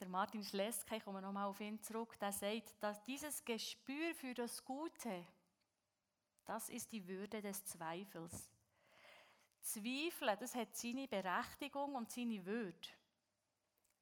Der 0.02 0.10
Martin 0.10 0.44
Schleske, 0.44 0.96
ich 0.96 1.04
komme 1.04 1.22
nochmal 1.22 1.46
auf 1.46 1.62
ihn 1.62 1.80
zurück, 1.80 2.18
der 2.20 2.32
sagt, 2.32 2.74
dass 2.82 3.04
dieses 3.04 3.46
Gespür 3.46 4.16
für 4.16 4.34
das 4.34 4.66
Gute, 4.66 5.24
das 6.44 6.70
ist 6.70 6.92
die 6.92 7.08
Würde 7.08 7.40
des 7.40 7.64
Zweifels. 7.66 8.50
Zweifel, 9.62 10.36
das 10.40 10.56
hat 10.56 10.76
seine 10.76 11.08
Berechtigung 11.08 11.94
und 11.94 12.10
seine 12.10 12.44
Würde. 12.44 12.90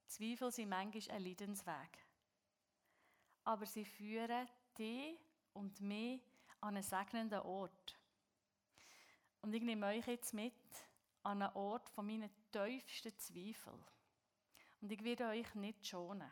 Zweifel 0.08 0.50
sind 0.51 0.70
manchmal 0.70 1.18
ein 1.18 1.24
Leidensweg. 1.25 2.08
Aber 3.44 3.65
sie 3.65 3.84
führen 3.84 4.48
dich 4.77 5.20
und 5.51 5.82
mich 5.82 6.22
an 6.62 6.77
einen 6.77 6.84
segnenden 6.84 7.41
Ort. 7.41 8.00
Und 9.41 9.53
ich 9.53 9.63
nehme 9.63 9.88
euch 9.88 10.08
jetzt 10.08 10.34
mit 10.34 10.53
an 11.24 11.41
einen 11.41 11.53
Ort 11.56 11.89
von 11.89 12.06
meinen 12.06 12.32
tiefsten 12.53 13.18
Zweifeln. 13.18 13.84
Und 14.82 14.92
ich 14.92 15.04
werde 15.04 15.28
euch 15.28 15.54
nicht 15.56 15.86
schonen. 15.86 16.32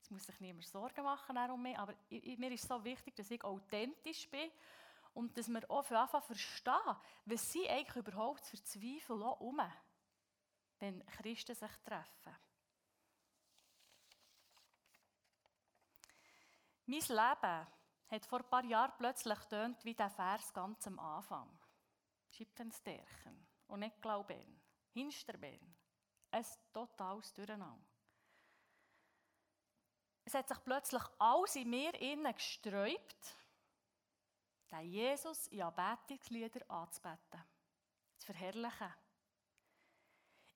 Es 0.00 0.10
muss 0.10 0.24
sich 0.24 0.38
niemand 0.40 0.66
Sorgen 0.66 1.02
machen 1.02 1.50
um 1.50 1.62
mich, 1.62 1.78
aber 1.78 1.94
mir 2.10 2.52
ist 2.52 2.68
so 2.68 2.82
wichtig, 2.84 3.16
dass 3.16 3.30
ich 3.30 3.42
authentisch 3.42 4.28
bin 4.28 4.50
und 5.14 5.36
dass 5.36 5.48
wir 5.48 5.70
auch 5.70 5.84
für 5.84 5.98
Anfang 5.98 6.22
verstehen, 6.22 6.96
was 7.24 7.50
sie 7.50 7.68
eigentlich 7.68 7.96
überhaupt 7.96 8.44
für 8.44 8.62
Zweifel 8.62 9.22
um, 9.22 9.60
wenn 10.78 11.06
Christen 11.06 11.54
sich 11.54 11.76
treffen. 11.84 12.36
Mein 16.86 17.00
Leben 17.00 17.66
hat 18.08 18.26
vor 18.26 18.40
ein 18.40 18.50
paar 18.50 18.64
Jahren 18.64 18.92
plötzlich 18.98 19.38
tönt 19.48 19.82
wie 19.84 19.94
der 19.94 20.10
Vers 20.10 20.52
ganz 20.52 20.86
am 20.86 20.98
Anfang. 20.98 21.58
Schreibt 22.30 22.58
den 22.58 22.72
Stärken 22.72 23.46
und 23.68 23.80
nicht 23.80 24.02
glauben, 24.02 24.60
hinsterbeen. 24.92 25.74
Ein 26.34 26.46
totales 26.72 27.32
Durcheinander. 27.32 27.86
Es 30.24 30.34
hat 30.34 30.48
sich 30.48 30.64
plötzlich 30.64 31.02
alles 31.18 31.56
in 31.56 31.70
mir 31.70 31.94
innen 32.00 32.34
gesträubt, 32.34 33.36
den 34.70 34.90
Jesus 34.90 35.46
in 35.48 35.62
Anbetungslieder 35.62 36.68
anzubeten, 36.68 37.44
zu 38.18 38.26
verherrlichen. 38.26 38.94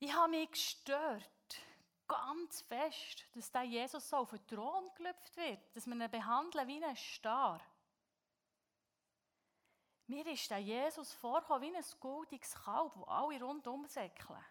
Ich 0.01 0.13
habe 0.13 0.31
mich 0.31 0.51
gestört, 0.51 1.61
ganz 2.07 2.63
fest, 2.63 3.27
dass 3.35 3.53
der 3.53 3.65
Jesus 3.65 4.09
so 4.09 4.17
auf 4.17 4.31
den 4.31 4.47
Thron 4.47 4.93
gelüpft 4.95 5.37
wird, 5.37 5.77
dass 5.77 5.87
wir 5.87 5.95
ihn 5.95 6.11
behandeln 6.11 6.67
wie 6.67 6.83
einen 6.83 6.97
Star. 6.97 7.61
Mir 10.07 10.27
ist 10.27 10.51
der 10.51 10.59
Jesus 10.59 11.13
vorgekommen 11.13 11.71
wie 11.71 11.77
ein 11.77 11.85
goldiges 12.01 12.55
Kalb, 12.55 12.95
das 12.95 13.09
alle 13.09 13.41
rundum 13.43 13.87
säckeln. 13.87 14.43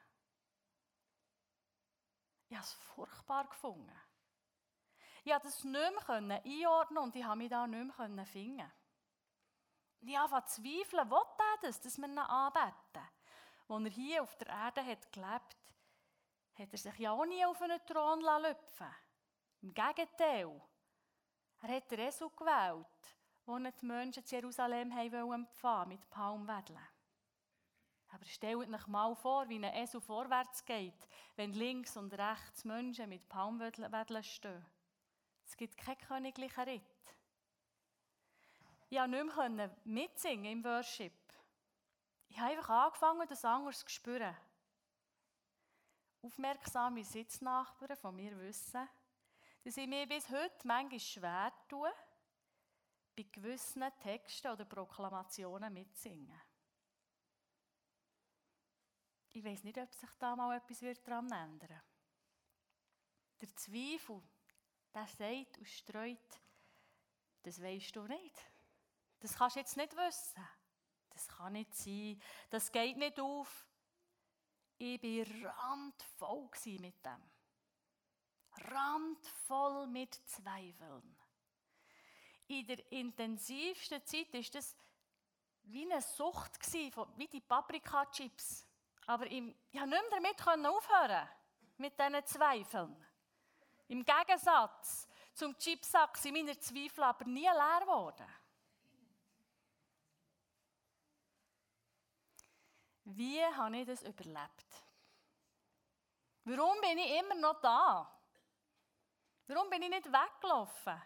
Ich 2.57 2.63
habe 2.63 2.71
es 2.71 2.85
furchtbar 2.95 3.47
gefunden. 3.47 4.01
Ich 5.23 5.31
konnte 5.31 5.47
es 5.47 5.63
nicht 5.63 6.07
mehr 6.21 6.41
einordnen 6.43 7.03
und 7.03 7.15
ich 7.15 7.23
habe 7.23 7.37
mich 7.37 7.49
da 7.49 7.67
nicht 7.67 8.09
mehr 8.09 8.25
finden. 8.25 8.71
Ich 10.01 10.17
habe 10.17 10.43
zu 10.47 10.63
zweifeln, 10.63 11.07
will 11.07 11.17
er 11.37 11.57
das, 11.61 11.79
dass 11.79 11.99
wir 11.99 12.07
ihn 12.07 12.17
anbeten? 12.17 13.07
Als 13.67 13.83
er 13.83 13.89
hier 13.91 14.23
auf 14.23 14.35
der 14.37 14.47
Erde 14.47 14.83
hat 14.83 15.11
gelebt 15.11 15.57
hat 16.55 16.71
er 16.71 16.77
sich 16.79 16.97
ja 16.97 17.11
auch 17.11 17.25
nie 17.25 17.45
auf 17.45 17.61
einen 17.61 17.85
Thron 17.85 18.21
lüpfen 18.21 18.95
Im 19.61 19.75
Gegenteil. 19.75 20.59
Er 21.61 21.75
hat 21.75 21.91
Esel 21.91 22.31
gewählt, 22.35 23.17
wo 23.45 23.59
die 23.59 23.85
Menschen 23.85 24.25
zu 24.25 24.33
Jerusalem 24.33 24.91
empfangen 24.97 25.89
mit 25.89 26.09
Palmwedeln. 26.09 26.87
Aber 28.09 28.25
stellt 28.25 28.57
euch 28.57 28.87
mal 28.87 29.15
vor, 29.15 29.49
wie 29.49 29.57
ein 29.57 29.75
Esel 29.75 29.99
vorwärts 29.99 30.63
geht, 30.63 31.07
wenn 31.35 31.53
links 31.53 31.97
und 31.97 32.13
rechts 32.13 32.63
Menschen 32.63 33.09
mit 33.09 33.27
Palmwedeln 33.27 34.23
stehen. 34.23 34.65
Es 35.45 35.55
gibt 35.55 35.77
keinen 35.77 35.97
königlichen 35.99 36.63
Ritt. 36.63 36.83
Ich 38.89 38.97
konnte 38.97 39.49
nicht 39.49 39.55
mehr 39.55 39.75
mitsingen 39.83 40.51
im 40.51 40.63
Worship. 40.63 41.13
Ich 42.29 42.39
habe 42.39 42.51
einfach 42.51 42.69
angefangen, 42.69 43.27
das 43.27 43.43
anders 43.43 43.79
zu 43.79 43.89
spüren. 43.89 44.35
Aufmerksame 46.21 47.03
Sitznachbarn 47.03 47.95
von 47.97 48.15
mir 48.15 48.37
wissen, 48.39 48.87
dass 49.63 49.77
ich 49.77 49.87
mir 49.87 50.07
bis 50.07 50.29
heute 50.29 50.65
manchmal 50.65 50.99
schwer 50.99 51.53
tue, 51.67 51.91
bei 53.15 53.23
gewissen 53.23 53.83
Texten 54.01 54.51
oder 54.51 54.65
Proklamationen 54.65 55.73
mitzusingen. 55.73 56.41
Ich 59.37 59.43
weiß 59.43 59.65
nicht, 59.65 59.77
ob 59.77 59.93
sich 59.93 60.09
da 60.17 60.35
mal 60.35 60.57
etwas 60.57 60.79
daran 61.03 61.31
ändern 61.31 61.69
wird. 61.69 61.83
Der 63.39 63.55
Zweifel, 63.55 64.23
der 64.91 65.05
sagt 65.05 65.59
und 65.59 65.67
streut, 65.67 66.41
das 67.43 67.61
weißt 67.61 67.95
du 67.95 68.07
nicht. 68.07 68.51
Das 69.19 69.35
kannst 69.35 69.55
du 69.55 69.59
jetzt 69.59 69.77
nicht 69.77 69.95
wissen. 69.95 70.43
Das 71.11 71.27
kann 71.27 71.53
nicht 71.53 71.71
sein. 71.75 72.19
Das 72.49 72.71
geht 72.71 72.97
nicht 72.97 73.19
auf. 73.19 73.67
Ich 74.79 75.03
war 75.03 75.53
randvoll 75.53 76.49
mit 76.79 77.05
dem. 77.05 77.31
Randvoll 78.71 79.85
mit 79.85 80.15
Zweifeln. 80.15 81.15
In 82.47 82.65
der 82.65 82.91
intensivsten 82.91 84.03
Zeit 84.03 84.33
war 84.33 84.41
das 84.51 84.75
wie 85.61 85.83
eine 85.83 86.01
Sucht, 86.01 86.57
wie 87.17 87.27
die 87.27 87.41
Paprika-Chips. 87.41 88.66
Aber 89.07 89.25
ich, 89.25 89.41
ich 89.71 89.79
konnte 89.79 90.21
nicht 90.21 90.39
damit 90.45 90.65
aufhören, 90.67 91.29
mit 91.77 91.97
diesen 91.97 92.25
Zweifeln. 92.25 93.05
Im 93.87 94.03
Gegensatz 94.03 95.07
zum 95.33 95.57
Chipsack 95.57 96.17
sind 96.17 96.33
meine 96.33 96.59
Zweifel 96.59 97.03
aber 97.03 97.23
nie 97.25 97.47
leer 97.47 97.79
geworden. 97.81 98.27
Wie 103.05 103.41
habe 103.41 103.77
ich 103.77 103.87
das 103.87 104.03
überlebt? 104.03 104.83
Warum 106.43 106.81
bin 106.81 106.97
ich 106.97 107.17
immer 107.17 107.35
noch 107.35 107.61
da? 107.61 108.13
Warum 109.47 109.69
bin 109.69 109.83
ich 109.83 109.89
nicht 109.89 110.07
weggelaufen? 110.07 111.01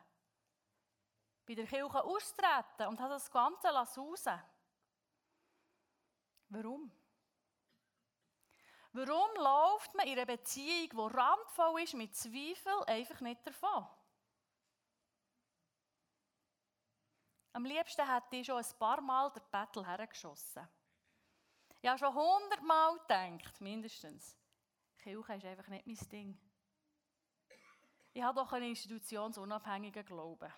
Bei 1.46 1.54
der 1.54 1.68
Kirche 1.68 2.04
austreten 2.04 2.88
und 2.88 3.00
habe 3.00 3.14
das 3.14 3.30
Ganze 3.30 3.68
raus. 3.68 4.26
Warum? 6.50 6.92
Warum 8.94 9.30
läuft 9.36 9.96
man 9.96 10.06
in 10.06 10.14
einer 10.14 10.26
Beziehung, 10.26 10.90
die 10.90 11.16
randvoll 11.16 11.82
ist 11.82 11.94
mit 11.94 12.14
Zweifel, 12.14 12.84
einfach 12.88 13.22
nicht 13.22 13.46
davon? 13.48 13.88
Am 17.54 17.66
liebsten 17.66 18.08
hätte 18.08 18.36
ich 18.36 18.46
schon 18.46 18.58
ein 18.58 18.80
paar 18.80 19.02
Mal 19.02 19.32
der 19.32 19.42
Battle 19.42 19.86
hergeschossen. 19.86 20.68
Ich 21.82 21.90
habe 21.90 22.00
schon 22.00 22.14
hundertmal 22.14 22.98
gedacht, 23.00 23.60
mindestens, 23.62 24.38
Kirche 25.00 25.36
ist 25.36 25.46
einfach 25.46 25.68
nicht 25.68 25.86
mein 25.86 26.10
Ding. 26.10 26.40
Ich 28.14 28.22
habe 28.22 28.40
doch 28.40 28.52
einen 28.52 28.70
institutionsunabhängigen 28.70 30.06
Glauben. 30.06 30.54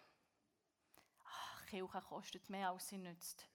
Ach, 1.23 1.65
Kirche 1.67 2.01
kostet 2.01 2.49
mehr, 2.49 2.69
als 2.69 2.87
sie 2.87 2.97
nützt. 2.97 3.47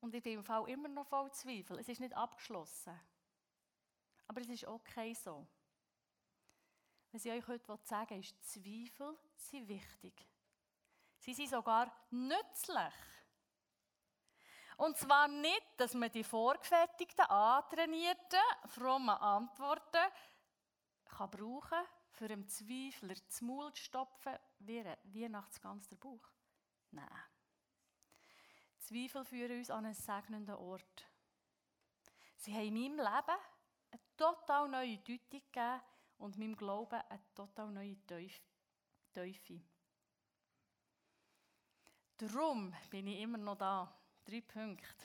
Und 0.00 0.10
bin 0.10 0.22
im 0.24 0.44
Fall 0.44 0.68
immer 0.68 0.88
noch 0.88 1.06
voll 1.06 1.30
Zweifel. 1.32 1.78
Es 1.78 1.88
ist 1.88 2.00
nicht 2.00 2.14
abgeschlossen. 2.14 2.98
Aber 4.28 4.40
es 4.40 4.48
ist 4.48 4.66
okay 4.66 5.14
so. 5.14 5.46
Was 7.10 7.24
ich 7.24 7.32
euch 7.32 7.46
heute 7.48 7.78
sagen 7.84 8.10
will, 8.10 8.20
ist, 8.20 8.42
Zweifel 8.44 9.18
sind 9.36 9.66
wichtig. 9.68 10.26
Sie 11.18 11.34
sind 11.34 11.50
sogar 11.50 11.92
nützlich. 12.10 12.94
Und 14.76 14.96
zwar 14.96 15.26
nicht, 15.26 15.66
dass 15.76 15.94
man 15.94 16.12
die 16.12 16.22
vorgefertigten, 16.22 17.24
antrainierten, 17.24 18.38
frommen 18.66 19.16
Antworten 19.16 20.12
kann 21.04 21.30
brauchen 21.30 21.70
kann, 21.70 21.86
für 22.10 22.26
einen 22.26 22.46
Zweifler 22.46 23.14
das 23.14 23.40
Maul 23.40 23.72
zu 23.72 23.82
stopfen, 23.82 24.38
wie 24.60 24.84
Weihnachtsgans 25.04 25.88
der 25.88 25.96
Bauch. 25.96 26.28
Nein. 26.90 27.08
Zweifel 28.88 29.22
führen 29.22 29.58
uns 29.58 29.68
an 29.68 29.84
einen 29.84 29.94
segnenden 29.94 30.54
Ort. 30.54 31.06
Sie 32.38 32.54
haben 32.54 32.74
in 32.74 32.96
meinem 32.96 32.96
Leben 32.96 33.38
eine 33.90 34.00
total 34.16 34.66
neue 34.66 34.96
Deutung 34.96 35.42
gegeben 35.52 35.82
und 36.16 36.38
meinem 36.38 36.56
Glauben 36.56 37.02
eine 37.06 37.34
total 37.34 37.70
neue 37.70 37.98
Teufel. 38.06 39.60
Darum 42.16 42.74
bin 42.88 43.08
ich 43.08 43.20
immer 43.20 43.36
noch 43.36 43.58
da. 43.58 43.94
Drei 44.24 44.40
Punkte. 44.40 45.04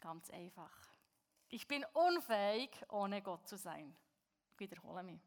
Ganz 0.00 0.28
einfach. 0.30 0.76
Ich 1.50 1.68
bin 1.68 1.84
unfähig, 1.92 2.70
ohne 2.88 3.22
Gott 3.22 3.46
zu 3.46 3.56
sein. 3.56 3.96
Ich 4.54 4.58
wiederhole 4.58 5.04
mich. 5.04 5.20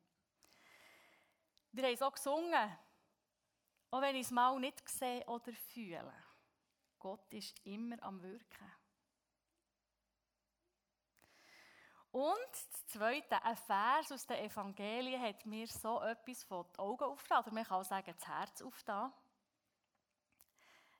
Wir 1.71 1.85
haben 1.85 1.95
so 1.95 2.11
gesungen, 2.11 2.77
auch 3.91 4.01
wenn 4.01 4.17
ich 4.17 4.25
es 4.25 4.31
mal 4.31 4.59
nicht 4.59 4.89
sehe 4.89 5.25
oder 5.25 5.53
fühle. 5.53 6.30
Gott 7.01 7.33
ist 7.33 7.59
immer 7.65 8.01
am 8.03 8.21
Wirken. 8.21 8.71
Und 12.11 12.51
das 12.51 12.85
Zweite, 12.87 13.43
ein 13.43 13.55
Vers 13.55 14.11
aus 14.11 14.27
den 14.27 14.37
Evangelien 14.37 15.19
hat 15.19 15.45
mir 15.45 15.67
so 15.67 15.99
etwas 16.01 16.43
von 16.43 16.65
den 16.67 16.79
Augen 16.79 17.05
aufgetan, 17.05 17.39
oder 17.39 17.53
man 17.53 17.63
kann 17.63 17.79
auch 17.79 17.85
sagen, 17.85 18.13
das 18.15 18.27
Herz 18.27 18.61
aufgetan. 18.61 19.11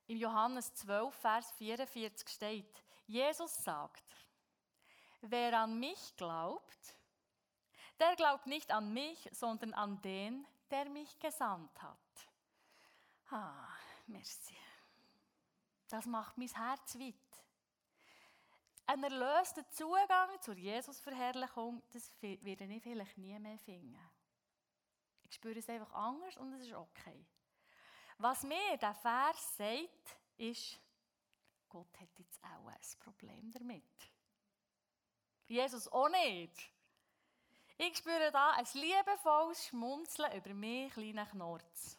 Im 0.06 0.16
Johannes 0.16 0.74
12, 0.74 1.14
Vers 1.14 1.52
44 1.52 2.28
steht, 2.28 2.84
Jesus 3.06 3.54
sagt, 3.62 4.02
wer 5.20 5.56
an 5.60 5.78
mich 5.78 6.16
glaubt, 6.16 6.96
der 8.00 8.16
glaubt 8.16 8.46
nicht 8.46 8.72
an 8.72 8.92
mich, 8.92 9.28
sondern 9.32 9.72
an 9.74 10.02
den, 10.02 10.46
der 10.70 10.86
mich 10.86 11.16
gesandt 11.20 11.80
hat. 11.80 11.98
Ah, 13.30 13.68
merci. 14.06 14.61
Das 15.92 16.06
macht 16.06 16.38
mein 16.38 16.48
Herz 16.48 16.98
weit. 16.98 17.44
Ein 18.86 19.04
erlöster 19.04 19.68
Zugang 19.68 20.40
zur 20.40 20.56
Jesusverherrlichung, 20.56 21.82
das 21.90 22.10
werde 22.22 22.64
ich 22.64 22.82
vielleicht 22.82 23.18
nie 23.18 23.38
mehr 23.38 23.58
finden. 23.58 24.00
Ich 25.24 25.34
spüre 25.34 25.58
es 25.58 25.68
einfach 25.68 25.92
anders 25.92 26.38
und 26.38 26.54
es 26.54 26.62
ist 26.62 26.72
okay. 26.72 27.26
Was 28.16 28.42
mir 28.42 28.78
der 28.78 28.94
Vers 28.94 29.58
sagt, 29.58 30.16
ist, 30.38 30.80
Gott 31.68 32.00
hat 32.00 32.18
jetzt 32.18 32.42
auch 32.42 32.68
ein 32.68 32.98
Problem 32.98 33.50
damit. 33.50 34.10
Jesus 35.46 35.88
auch 35.88 36.08
nicht. 36.08 36.72
Ich 37.76 37.98
spüre 37.98 38.30
da 38.32 38.52
ein 38.52 38.66
liebevolles 38.72 39.66
Schmunzeln 39.66 40.38
über 40.38 40.54
mich, 40.54 40.94
kleinen 40.94 41.28
Knorz. 41.28 41.98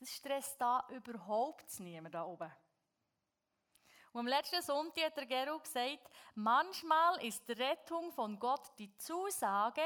Das 0.00 0.14
stresst 0.14 0.58
da 0.58 0.88
überhaupt 0.88 1.78
niemand 1.80 2.14
da 2.14 2.24
oben. 2.24 2.50
Und 4.14 4.20
am 4.20 4.26
letzten 4.28 4.62
Sonntag 4.62 5.06
hat 5.06 5.16
der 5.16 5.26
Geru 5.26 5.58
gesagt, 5.58 6.08
manchmal 6.36 7.20
ist 7.26 7.50
Rettung 7.50 8.12
von 8.12 8.38
Gott 8.38 8.70
die 8.78 8.96
Zusage, 8.96 9.82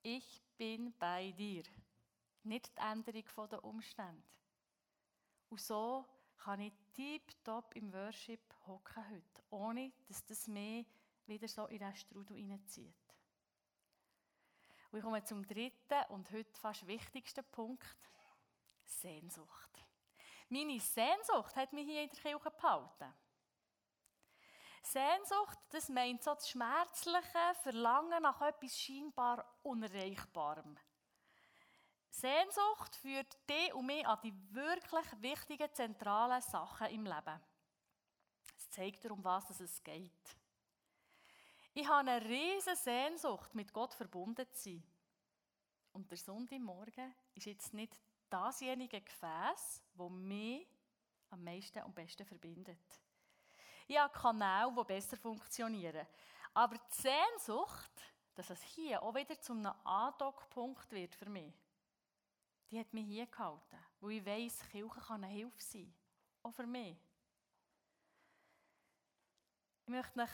ich 0.00 0.40
bin 0.56 0.96
bei 0.96 1.32
dir. 1.32 1.64
Nicht 2.44 2.70
die 2.78 2.80
Änderung 2.80 3.48
der 3.50 3.64
Umstände. 3.64 4.22
Und 5.48 5.60
so 5.60 6.06
kann 6.38 6.60
ich 6.60 6.72
tiptop 6.94 7.74
im 7.74 7.92
Worship 7.92 8.40
hocken 8.64 9.04
heute, 9.10 9.42
ohne 9.50 9.92
dass 10.06 10.24
das 10.24 10.46
mich 10.46 10.86
wieder 11.26 11.48
so 11.48 11.66
in 11.66 11.80
den 11.80 11.96
Strudel 11.96 12.36
hineinzieht. 12.36 12.94
Und 14.92 14.98
ich 14.98 15.04
komme 15.04 15.24
zum 15.24 15.44
dritten 15.44 16.04
und 16.10 16.30
heute 16.30 16.60
fast 16.60 16.86
wichtigsten 16.86 17.44
Punkt. 17.50 17.84
Sehnsucht. 18.84 19.85
Meine 20.48 20.78
Sehnsucht 20.78 21.56
hat 21.56 21.72
mich 21.72 21.86
hier 21.86 22.02
in 22.02 22.10
der 22.10 22.18
Kirche 22.18 22.50
behalten. 22.50 23.12
Sehnsucht, 24.82 25.58
das 25.70 25.88
meint 25.88 26.22
so 26.22 26.34
das 26.34 26.48
schmerzliche 26.48 27.54
Verlangen 27.62 28.22
nach 28.22 28.40
etwas 28.40 28.78
scheinbar 28.78 29.58
Unerreichbarem. 29.64 30.78
Sehnsucht 32.10 32.94
führt 32.96 33.36
dich 33.48 33.74
und 33.74 33.86
mich 33.86 34.06
an 34.06 34.20
die 34.22 34.32
wirklich 34.54 35.06
wichtigen, 35.20 35.74
zentralen 35.74 36.40
Sachen 36.40 36.86
im 36.86 37.04
Leben. 37.04 37.40
Es 38.56 38.70
zeigt 38.70 39.02
dir, 39.02 39.12
um 39.12 39.24
was 39.24 39.50
es 39.60 39.82
geht. 39.82 40.36
Ich 41.74 41.86
habe 41.86 42.08
eine 42.08 42.24
riesige 42.24 42.76
Sehnsucht, 42.76 43.54
mit 43.54 43.72
Gott 43.72 43.92
verbunden 43.92 44.46
zu 44.52 44.70
sein. 44.70 44.82
Und 45.92 46.10
der 46.10 46.16
Sonntagmorgen 46.16 47.14
ist 47.34 47.46
jetzt 47.46 47.74
nicht 47.74 47.94
dasjenige 48.30 49.00
Gefäß, 49.00 49.82
das 49.94 50.10
mich 50.10 50.66
am 51.30 51.44
meisten 51.44 51.82
und 51.82 51.94
besten 51.94 52.26
verbindet. 52.26 53.00
Ich 53.86 53.98
habe 53.98 54.12
Kanäle, 54.12 54.72
die 54.76 54.84
besser 54.84 55.16
funktionieren. 55.16 56.06
Aber 56.54 56.76
die 56.76 57.02
Sehnsucht, 57.02 57.92
dass 58.34 58.50
es 58.50 58.62
hier 58.62 59.02
auch 59.02 59.14
wieder 59.14 59.38
zum 59.40 59.64
Andockpunkt 59.84 60.90
wird 60.90 61.14
für 61.14 61.28
mich, 61.28 61.54
die 62.70 62.80
hat 62.80 62.92
mich 62.92 63.06
hier 63.06 63.26
gehalten. 63.26 63.78
Weil 64.00 64.12
ich 64.12 64.26
weiss, 64.26 64.68
Kirche 64.70 65.00
kann 65.00 65.22
eine 65.22 65.32
Hilfe 65.32 65.62
sein. 65.62 65.94
Auch 66.42 66.52
für 66.52 66.66
mich. 66.66 66.96
Ich 69.84 69.88
möchte 69.88 70.20
euch 70.20 70.30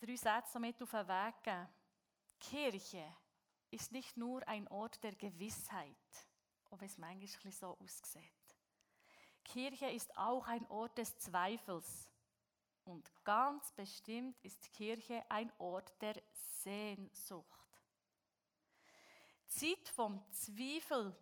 drei 0.00 0.16
Sätze 0.16 0.60
mit 0.60 0.82
auf 0.82 0.90
den 0.90 1.08
Weg 1.08 1.42
geben. 1.42 1.68
Kirche 2.38 3.16
ist 3.70 3.92
nicht 3.92 4.16
nur 4.16 4.46
ein 4.46 4.68
Ort 4.68 5.02
der 5.02 5.14
Gewissheit, 5.14 5.96
auch 6.70 6.80
wenn 6.80 6.88
es 6.88 6.98
manchmal 6.98 7.52
so 7.52 7.78
aussieht. 7.78 8.56
Kirche 9.44 9.90
ist 9.90 10.16
auch 10.16 10.46
ein 10.46 10.66
Ort 10.68 10.98
des 10.98 11.18
Zweifels. 11.18 12.08
Und 12.84 13.10
ganz 13.24 13.72
bestimmt 13.72 14.38
ist 14.42 14.72
Kirche 14.72 15.24
ein 15.28 15.52
Ort 15.58 16.00
der 16.00 16.20
Sehnsucht. 16.62 17.46
Die 19.46 19.76
Zeit 19.76 19.88
vom 19.88 20.24
Zweifel 20.32 21.14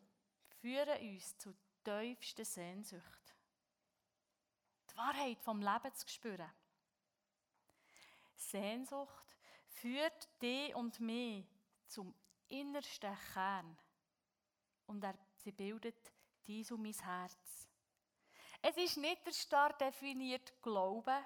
führen 0.60 1.00
uns 1.00 1.36
zu 1.38 1.54
tiefster 1.84 2.44
Sehnsucht. 2.44 3.34
Die 4.90 4.96
Wahrheit 4.96 5.42
vom 5.42 5.60
Leben 5.60 5.94
zu 5.94 6.08
spüren. 6.08 6.50
Sehnsucht 8.36 9.36
führt 9.68 10.28
dich 10.42 10.74
und 10.74 11.00
mich 11.00 11.46
zum 11.86 12.14
innersten 12.48 13.16
Kern. 13.32 13.78
Und 14.86 15.04
er, 15.04 15.14
sie 15.38 15.52
bildet 15.52 16.12
dies 16.46 16.70
und 16.70 16.82
mein 16.82 16.92
Herz. 16.92 17.68
Es 18.60 18.76
ist 18.76 18.96
nicht 18.96 19.24
der 19.26 19.32
starr 19.32 19.72
definierte 19.74 20.52
Glaube, 20.62 21.16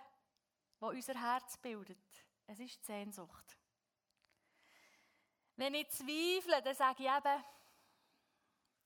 der 0.81 0.89
unser 0.89 1.15
Herz 1.15 1.57
bildet. 1.57 2.27
Es 2.47 2.59
ist 2.59 2.81
die 2.81 2.85
Sehnsucht. 2.85 3.57
Wenn 5.57 5.75
ich 5.75 5.89
zweifle, 5.91 6.63
dann 6.63 6.75
sage 6.75 7.05
ich 7.05 7.09
eben, 7.09 7.45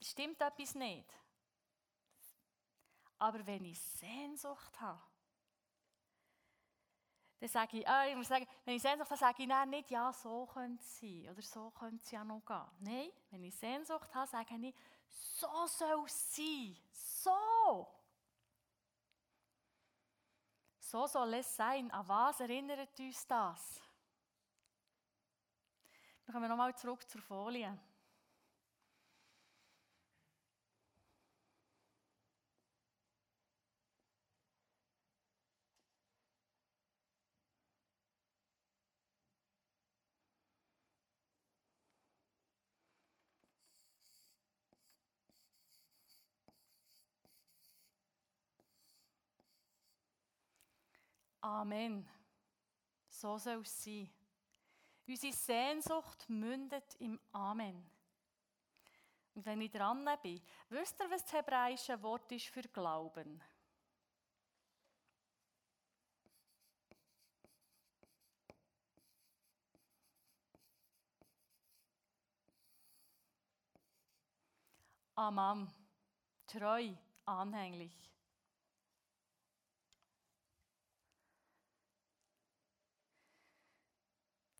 stimmt 0.02 0.40
etwas 0.40 0.74
nicht. 0.74 1.12
Aber 3.18 3.44
wenn 3.46 3.64
ich 3.64 3.80
Sehnsucht 3.80 4.80
habe, 4.80 5.02
dann 7.38 7.48
sage 7.48 7.78
ich, 7.78 7.86
äh, 7.86 8.10
ich 8.10 8.16
muss 8.16 8.28
sagen, 8.28 8.46
wenn 8.64 8.76
ich 8.76 8.82
Sehnsucht 8.82 9.10
habe, 9.10 9.18
sage 9.18 9.42
ich 9.42 9.48
nein, 9.48 9.70
nicht, 9.70 9.90
ja, 9.90 10.12
so 10.12 10.46
könnte 10.46 10.82
es 10.82 11.00
sein 11.00 11.28
oder 11.30 11.42
so 11.42 11.70
könnte 11.70 12.02
es 12.02 12.10
ja 12.10 12.24
noch 12.24 12.44
gehen. 12.44 12.66
Nein, 12.80 13.10
wenn 13.30 13.44
ich 13.44 13.54
Sehnsucht 13.54 14.14
habe, 14.14 14.26
sage 14.26 14.54
ich, 14.54 14.74
so 15.10 15.66
soll 15.66 16.04
es 16.06 16.34
sein. 16.34 16.76
So. 16.92 17.86
So 20.78 21.06
soll 21.06 21.34
es 21.34 21.56
sein. 21.56 21.90
An 21.90 22.06
was 22.08 22.40
erinnert 22.40 22.98
uns 22.98 23.26
das? 23.26 23.80
Dann 26.24 26.32
kommen 26.32 26.44
wir 26.44 26.48
nochmal 26.48 26.76
zurück 26.76 27.08
zur 27.08 27.20
Folie. 27.22 27.78
Amen. 51.46 52.04
So 53.08 53.38
soll 53.38 53.60
es 53.60 53.84
sein. 53.84 54.10
Unsere 55.06 55.32
Sehnsucht 55.32 56.28
mündet 56.28 56.96
im 56.98 57.20
Amen. 57.30 57.88
Und 59.32 59.46
wenn 59.46 59.60
ich 59.60 59.70
dran 59.70 60.04
bin, 60.22 60.42
wisst 60.70 61.00
ihr, 61.00 61.08
was 61.08 61.22
das 61.22 61.34
hebräische 61.34 62.02
Wort 62.02 62.32
ist 62.32 62.46
für 62.48 62.62
Glauben? 62.62 63.40
Amam, 75.14 75.72
treu, 76.48 76.92
anhänglich. 77.24 78.15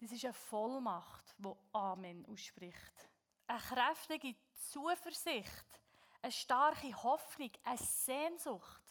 Das 0.07 0.13
ist 0.13 0.25
eine 0.25 0.35
Vollmacht, 0.35 1.35
wo 1.37 1.59
Amen 1.73 2.25
ausspricht. 2.27 3.09
Eine 3.49 3.59
kräftige 3.59 4.37
Zuversicht, 4.71 5.81
eine 6.23 6.31
starke 6.31 6.95
Hoffnung, 7.03 7.51
eine 7.65 7.77
Sehnsucht. 7.77 8.85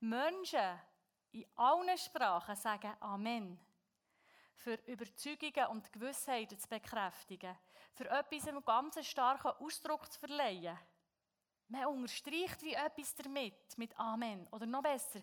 Menschen 0.00 0.78
in 1.30 1.46
allen 1.56 1.96
Sprachen 1.96 2.54
sagen 2.54 2.94
Amen. 3.00 3.58
Für 4.54 4.74
Überzeugungen 4.84 5.68
und 5.68 5.90
Gewissheiten 5.90 6.58
zu 6.58 6.68
bekräftigen. 6.68 7.56
Für 7.94 8.10
etwas 8.10 8.48
einen 8.48 8.62
ganz 8.66 9.02
starken 9.06 9.52
Ausdruck 9.64 10.12
zu 10.12 10.20
verleihen. 10.20 10.78
Man 11.68 11.86
unterstreicht 11.86 12.60
wie 12.60 12.74
etwas 12.74 13.14
damit, 13.14 13.78
mit 13.78 13.98
Amen. 13.98 14.46
Oder 14.48 14.66
noch 14.66 14.82
besser, 14.82 15.22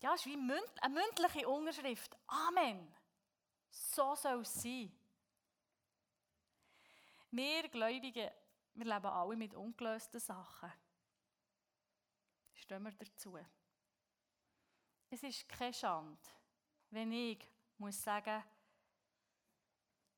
ja, 0.00 0.14
es 0.14 0.20
ist 0.20 0.26
wie 0.26 0.34
eine 0.34 0.94
mündliche 0.94 1.48
Unterschrift. 1.48 2.16
Amen. 2.26 2.94
So 3.70 4.14
soll 4.14 4.42
es 4.42 4.54
sein. 4.54 4.92
Wir 7.30 7.68
Gläubigen, 7.68 8.30
wir 8.74 8.84
leben 8.84 9.06
alle 9.06 9.36
mit 9.36 9.54
ungelösten 9.54 10.20
Sachen. 10.20 10.72
Stehen 12.54 12.82
wir 12.82 12.92
dazu. 12.92 13.38
Es 15.10 15.22
ist 15.22 15.48
keine 15.48 15.72
Schande, 15.72 16.18
wenn 16.90 17.12
ich 17.12 17.48
muss 17.78 18.02
sagen, 18.02 18.42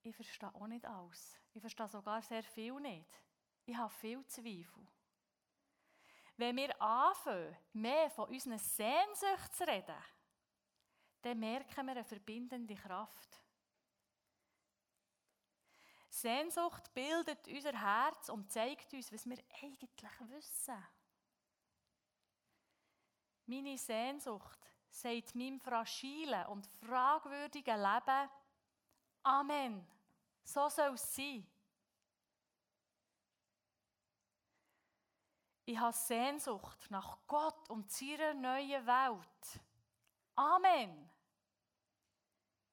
ich 0.03 0.15
verstehe 0.15 0.55
auch 0.55 0.67
nicht 0.67 0.85
alles. 0.87 1.37
Ich 1.53 1.61
verstehe 1.61 1.89
sogar 1.89 2.23
sehr 2.23 2.43
viel 2.43 2.75
nicht. 2.81 3.11
Ich 3.67 3.77
habe 3.77 3.93
viel 3.93 4.25
Zweifel. 4.27 4.87
Wenn 6.39 6.57
wir 6.57 6.81
anfangen, 6.81 7.57
mehr 7.73 8.09
von 8.11 8.29
unseren 8.29 8.59
Sehnsüchten 8.59 9.53
zu 9.53 9.67
reden, 9.67 10.05
dann 11.21 11.39
merken 11.41 11.85
wir 11.87 11.93
eine 11.93 12.05
verbindende 12.05 12.77
Kraft. 12.77 13.41
Sehnsucht 16.09 16.95
bildet 16.95 17.47
unser 17.49 17.73
Herz 17.73 18.29
und 18.29 18.51
zeigt 18.53 18.95
uns, 18.95 19.13
was 19.13 19.29
wir 19.29 19.39
eigentlich 19.63 20.21
wissen. 20.31 20.87
Meine 23.47 23.77
Sehnsucht 23.77 24.61
sagt 24.91 25.35
meinem 25.35 25.59
fragilen 25.59 26.47
und 26.47 26.67
fragwürdigen 26.67 27.83
Leben 27.83 28.31
Amen. 29.25 29.85
So 30.45 30.69
soll 30.69 30.95
es 30.95 31.15
sein. 31.17 31.45
Ich 35.69 35.79
habe 35.79 35.95
Sehnsucht 35.95 36.91
nach 36.91 37.19
Gott 37.27 37.69
und 37.69 37.93
seiner 37.93 38.33
neuen 38.33 38.87
Welt. 38.87 39.61
Amen. 40.35 41.11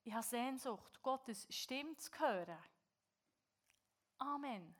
Ich 0.01 0.13
habe 0.13 0.23
Sehnsucht, 0.23 1.01
Gottes 1.01 1.45
Stimme 1.53 1.97
zu 1.97 2.09
hören. 2.17 2.57
Amen. 4.17 4.73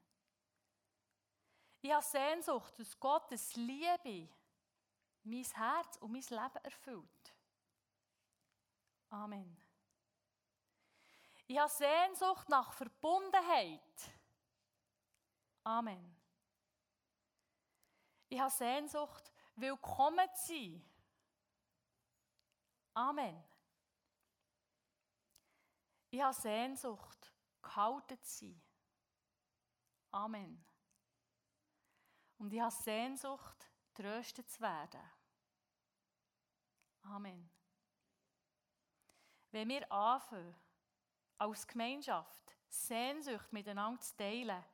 Ich 1.82 1.92
habe 1.92 2.06
Sehnsucht, 2.06 2.80
dass 2.80 2.98
Gottes 2.98 3.54
Liebe 3.58 4.30
mein 5.24 5.44
Herz 5.44 5.98
und 5.98 6.14
mein 6.14 6.22
Leben 6.22 6.64
erfüllt. 6.64 7.36
Amen. 9.10 9.62
Ich 11.48 11.60
habe 11.60 11.70
Sehnsucht 11.70 12.48
nach 12.48 12.72
Verbundenheit. 12.72 14.10
Amen. 15.66 16.15
Ich 18.36 18.42
habe 18.42 18.52
Sehnsucht, 18.52 19.32
willkommen 19.56 20.28
zu 20.34 20.48
sein. 20.48 20.86
Amen. 22.94 23.42
Ich 26.10 26.22
habe 26.22 26.34
Sehnsucht, 26.34 27.34
gehalten 27.62 28.22
zu 28.22 28.40
sein. 28.40 28.62
Amen. 30.12 30.66
Und 32.38 32.52
ich 32.52 32.60
habe 32.60 32.76
Sehnsucht, 32.76 33.72
tröstet 33.94 34.50
zu 34.50 34.60
werden. 34.60 35.00
Amen. 37.04 37.50
Wenn 39.52 39.70
wir 39.70 39.90
anfangen, 39.90 40.54
als 41.38 41.66
Gemeinschaft 41.66 42.54
Sehnsucht 42.68 43.54
miteinander 43.54 44.02
zu 44.02 44.14
teilen, 44.18 44.66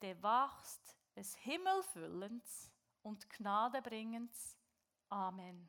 dann 0.00 0.22
wächst 0.22 0.96
ein 1.16 1.24
himmelfüllendes 1.42 2.73
und 3.04 3.28
gnadenbringendes 3.30 4.56
Amen 5.08 5.68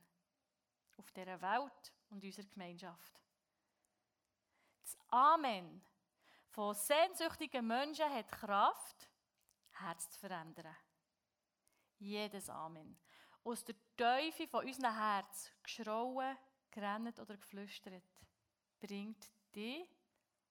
auf 0.98 1.12
dieser 1.12 1.42
Welt 1.42 1.94
und 2.10 2.24
unserer 2.24 2.46
Gemeinschaft. 2.46 3.22
Das 4.82 4.98
Amen 5.10 5.82
von 6.50 6.74
sehnsüchtigen 6.74 7.68
Menschen 7.68 8.10
hat 8.10 8.32
Kraft, 8.32 9.10
Herz 9.72 10.10
zu 10.10 10.20
verändern. 10.20 10.76
Jedes 12.00 12.50
Amen. 12.50 12.98
Aus 13.44 13.64
der 13.64 13.76
Teufel 13.98 14.48
von 14.48 14.66
unserem 14.66 14.96
Herz 14.96 15.52
geschrauen, 15.62 16.38
gerannt 16.72 17.20
oder 17.20 17.36
geflüstert, 17.36 18.04
bringt 18.80 19.30
dich 19.54 19.88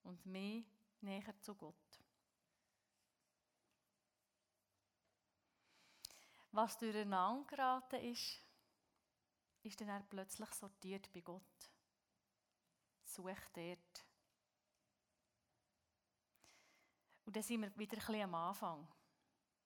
und 0.03 0.25
mich 0.27 0.67
näher 1.01 1.39
zu 1.41 1.55
Gott. 1.55 1.84
Was 6.55 6.79
durcheinander 6.79 7.45
geraten 7.49 7.97
ist, 7.97 8.41
ist 9.65 9.81
dann 9.81 9.89
er 9.89 10.05
plötzlich 10.09 10.49
sortiert 10.51 11.13
bei 11.13 11.21
Gott. 11.21 11.43
Such 13.03 13.49
dort. 13.53 14.07
Und 17.25 17.35
dann 17.35 17.43
sind 17.43 17.61
wir 17.61 17.77
wieder 17.77 17.97
ein 17.97 18.07
bisschen 18.07 18.23
am 18.23 18.35
Anfang. 18.37 18.87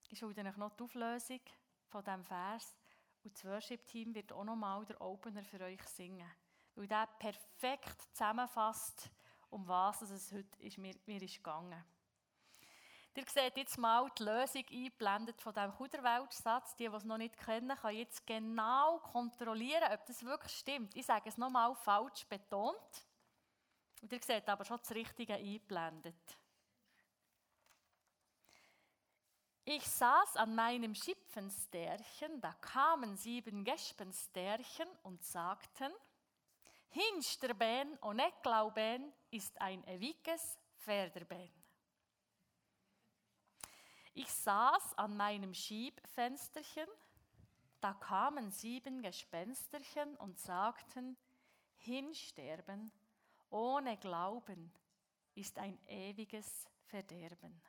Ich 0.08 0.18
schaue 0.18 0.32
dann 0.32 0.58
noch 0.58 0.74
die 0.76 0.82
Auflösung 0.82 1.40
von 1.88 2.02
diesem 2.02 2.24
Vers 2.24 2.74
und 3.22 3.34
das 3.34 3.44
Worship-Team 3.44 4.14
wird 4.14 4.32
auch 4.32 4.44
noch 4.44 4.56
mal 4.56 4.86
der 4.86 4.98
Opener 5.02 5.44
für 5.44 5.60
euch 5.60 5.82
singen. 5.82 6.30
Weil 6.74 6.88
der 6.88 7.06
perfekt 7.18 8.00
zusammenfasst, 8.14 9.10
um 9.50 9.68
was 9.68 10.00
es 10.00 10.32
heute 10.32 10.62
ist, 10.62 10.78
mir, 10.78 10.94
mir 11.04 11.20
ist 11.20 11.36
gegangen. 11.36 11.84
Ihr 13.18 13.24
seht 13.26 13.56
jetzt 13.56 13.76
mal 13.78 14.08
die 14.16 14.22
Lösung 14.22 14.64
eingeblendet 14.70 15.42
von 15.42 15.52
diesem 15.52 15.72
Kuderweltsatz. 15.72 16.76
Die, 16.76 16.88
die 16.88 16.94
es 16.94 17.02
noch 17.02 17.18
nicht 17.18 17.36
kennen, 17.36 17.76
können 17.76 17.96
jetzt 17.96 18.24
genau 18.24 18.98
kontrollieren, 18.98 19.92
ob 19.92 20.06
das 20.06 20.24
wirklich 20.24 20.52
stimmt. 20.52 20.94
Ich 20.94 21.04
sage 21.04 21.28
es 21.28 21.36
nochmal 21.36 21.74
falsch 21.74 22.24
betont. 22.28 22.78
Und 24.00 24.12
ihr 24.12 24.22
seht 24.22 24.48
aber 24.48 24.64
schon 24.64 24.78
das 24.78 24.92
Richtige 24.92 25.34
eingeblendet. 25.34 26.38
Ich 29.64 29.84
saß 29.84 30.36
an 30.36 30.54
meinem 30.54 30.94
Schipfenstärchen, 30.94 32.40
da 32.40 32.52
kamen 32.52 33.16
sieben 33.16 33.64
Gespenstärchen 33.64 34.88
und 35.02 35.24
sagten, 35.24 35.92
Hinsterbän 36.90 37.96
und 37.96 38.14
Necklauben 38.14 39.12
ist 39.32 39.60
ein 39.60 39.82
ewiges 39.88 40.56
Pferderbän. 40.76 41.57
Ich 44.18 44.32
saß 44.32 44.98
an 44.98 45.16
meinem 45.16 45.54
Schiebfensterchen, 45.54 46.88
da 47.80 47.94
kamen 47.94 48.50
sieben 48.50 49.00
Gespensterchen 49.00 50.16
und 50.16 50.36
sagten, 50.40 51.16
Hinsterben 51.76 52.90
ohne 53.48 53.96
Glauben 53.96 54.72
ist 55.36 55.56
ein 55.60 55.78
ewiges 55.86 56.66
Verderben. 56.86 57.62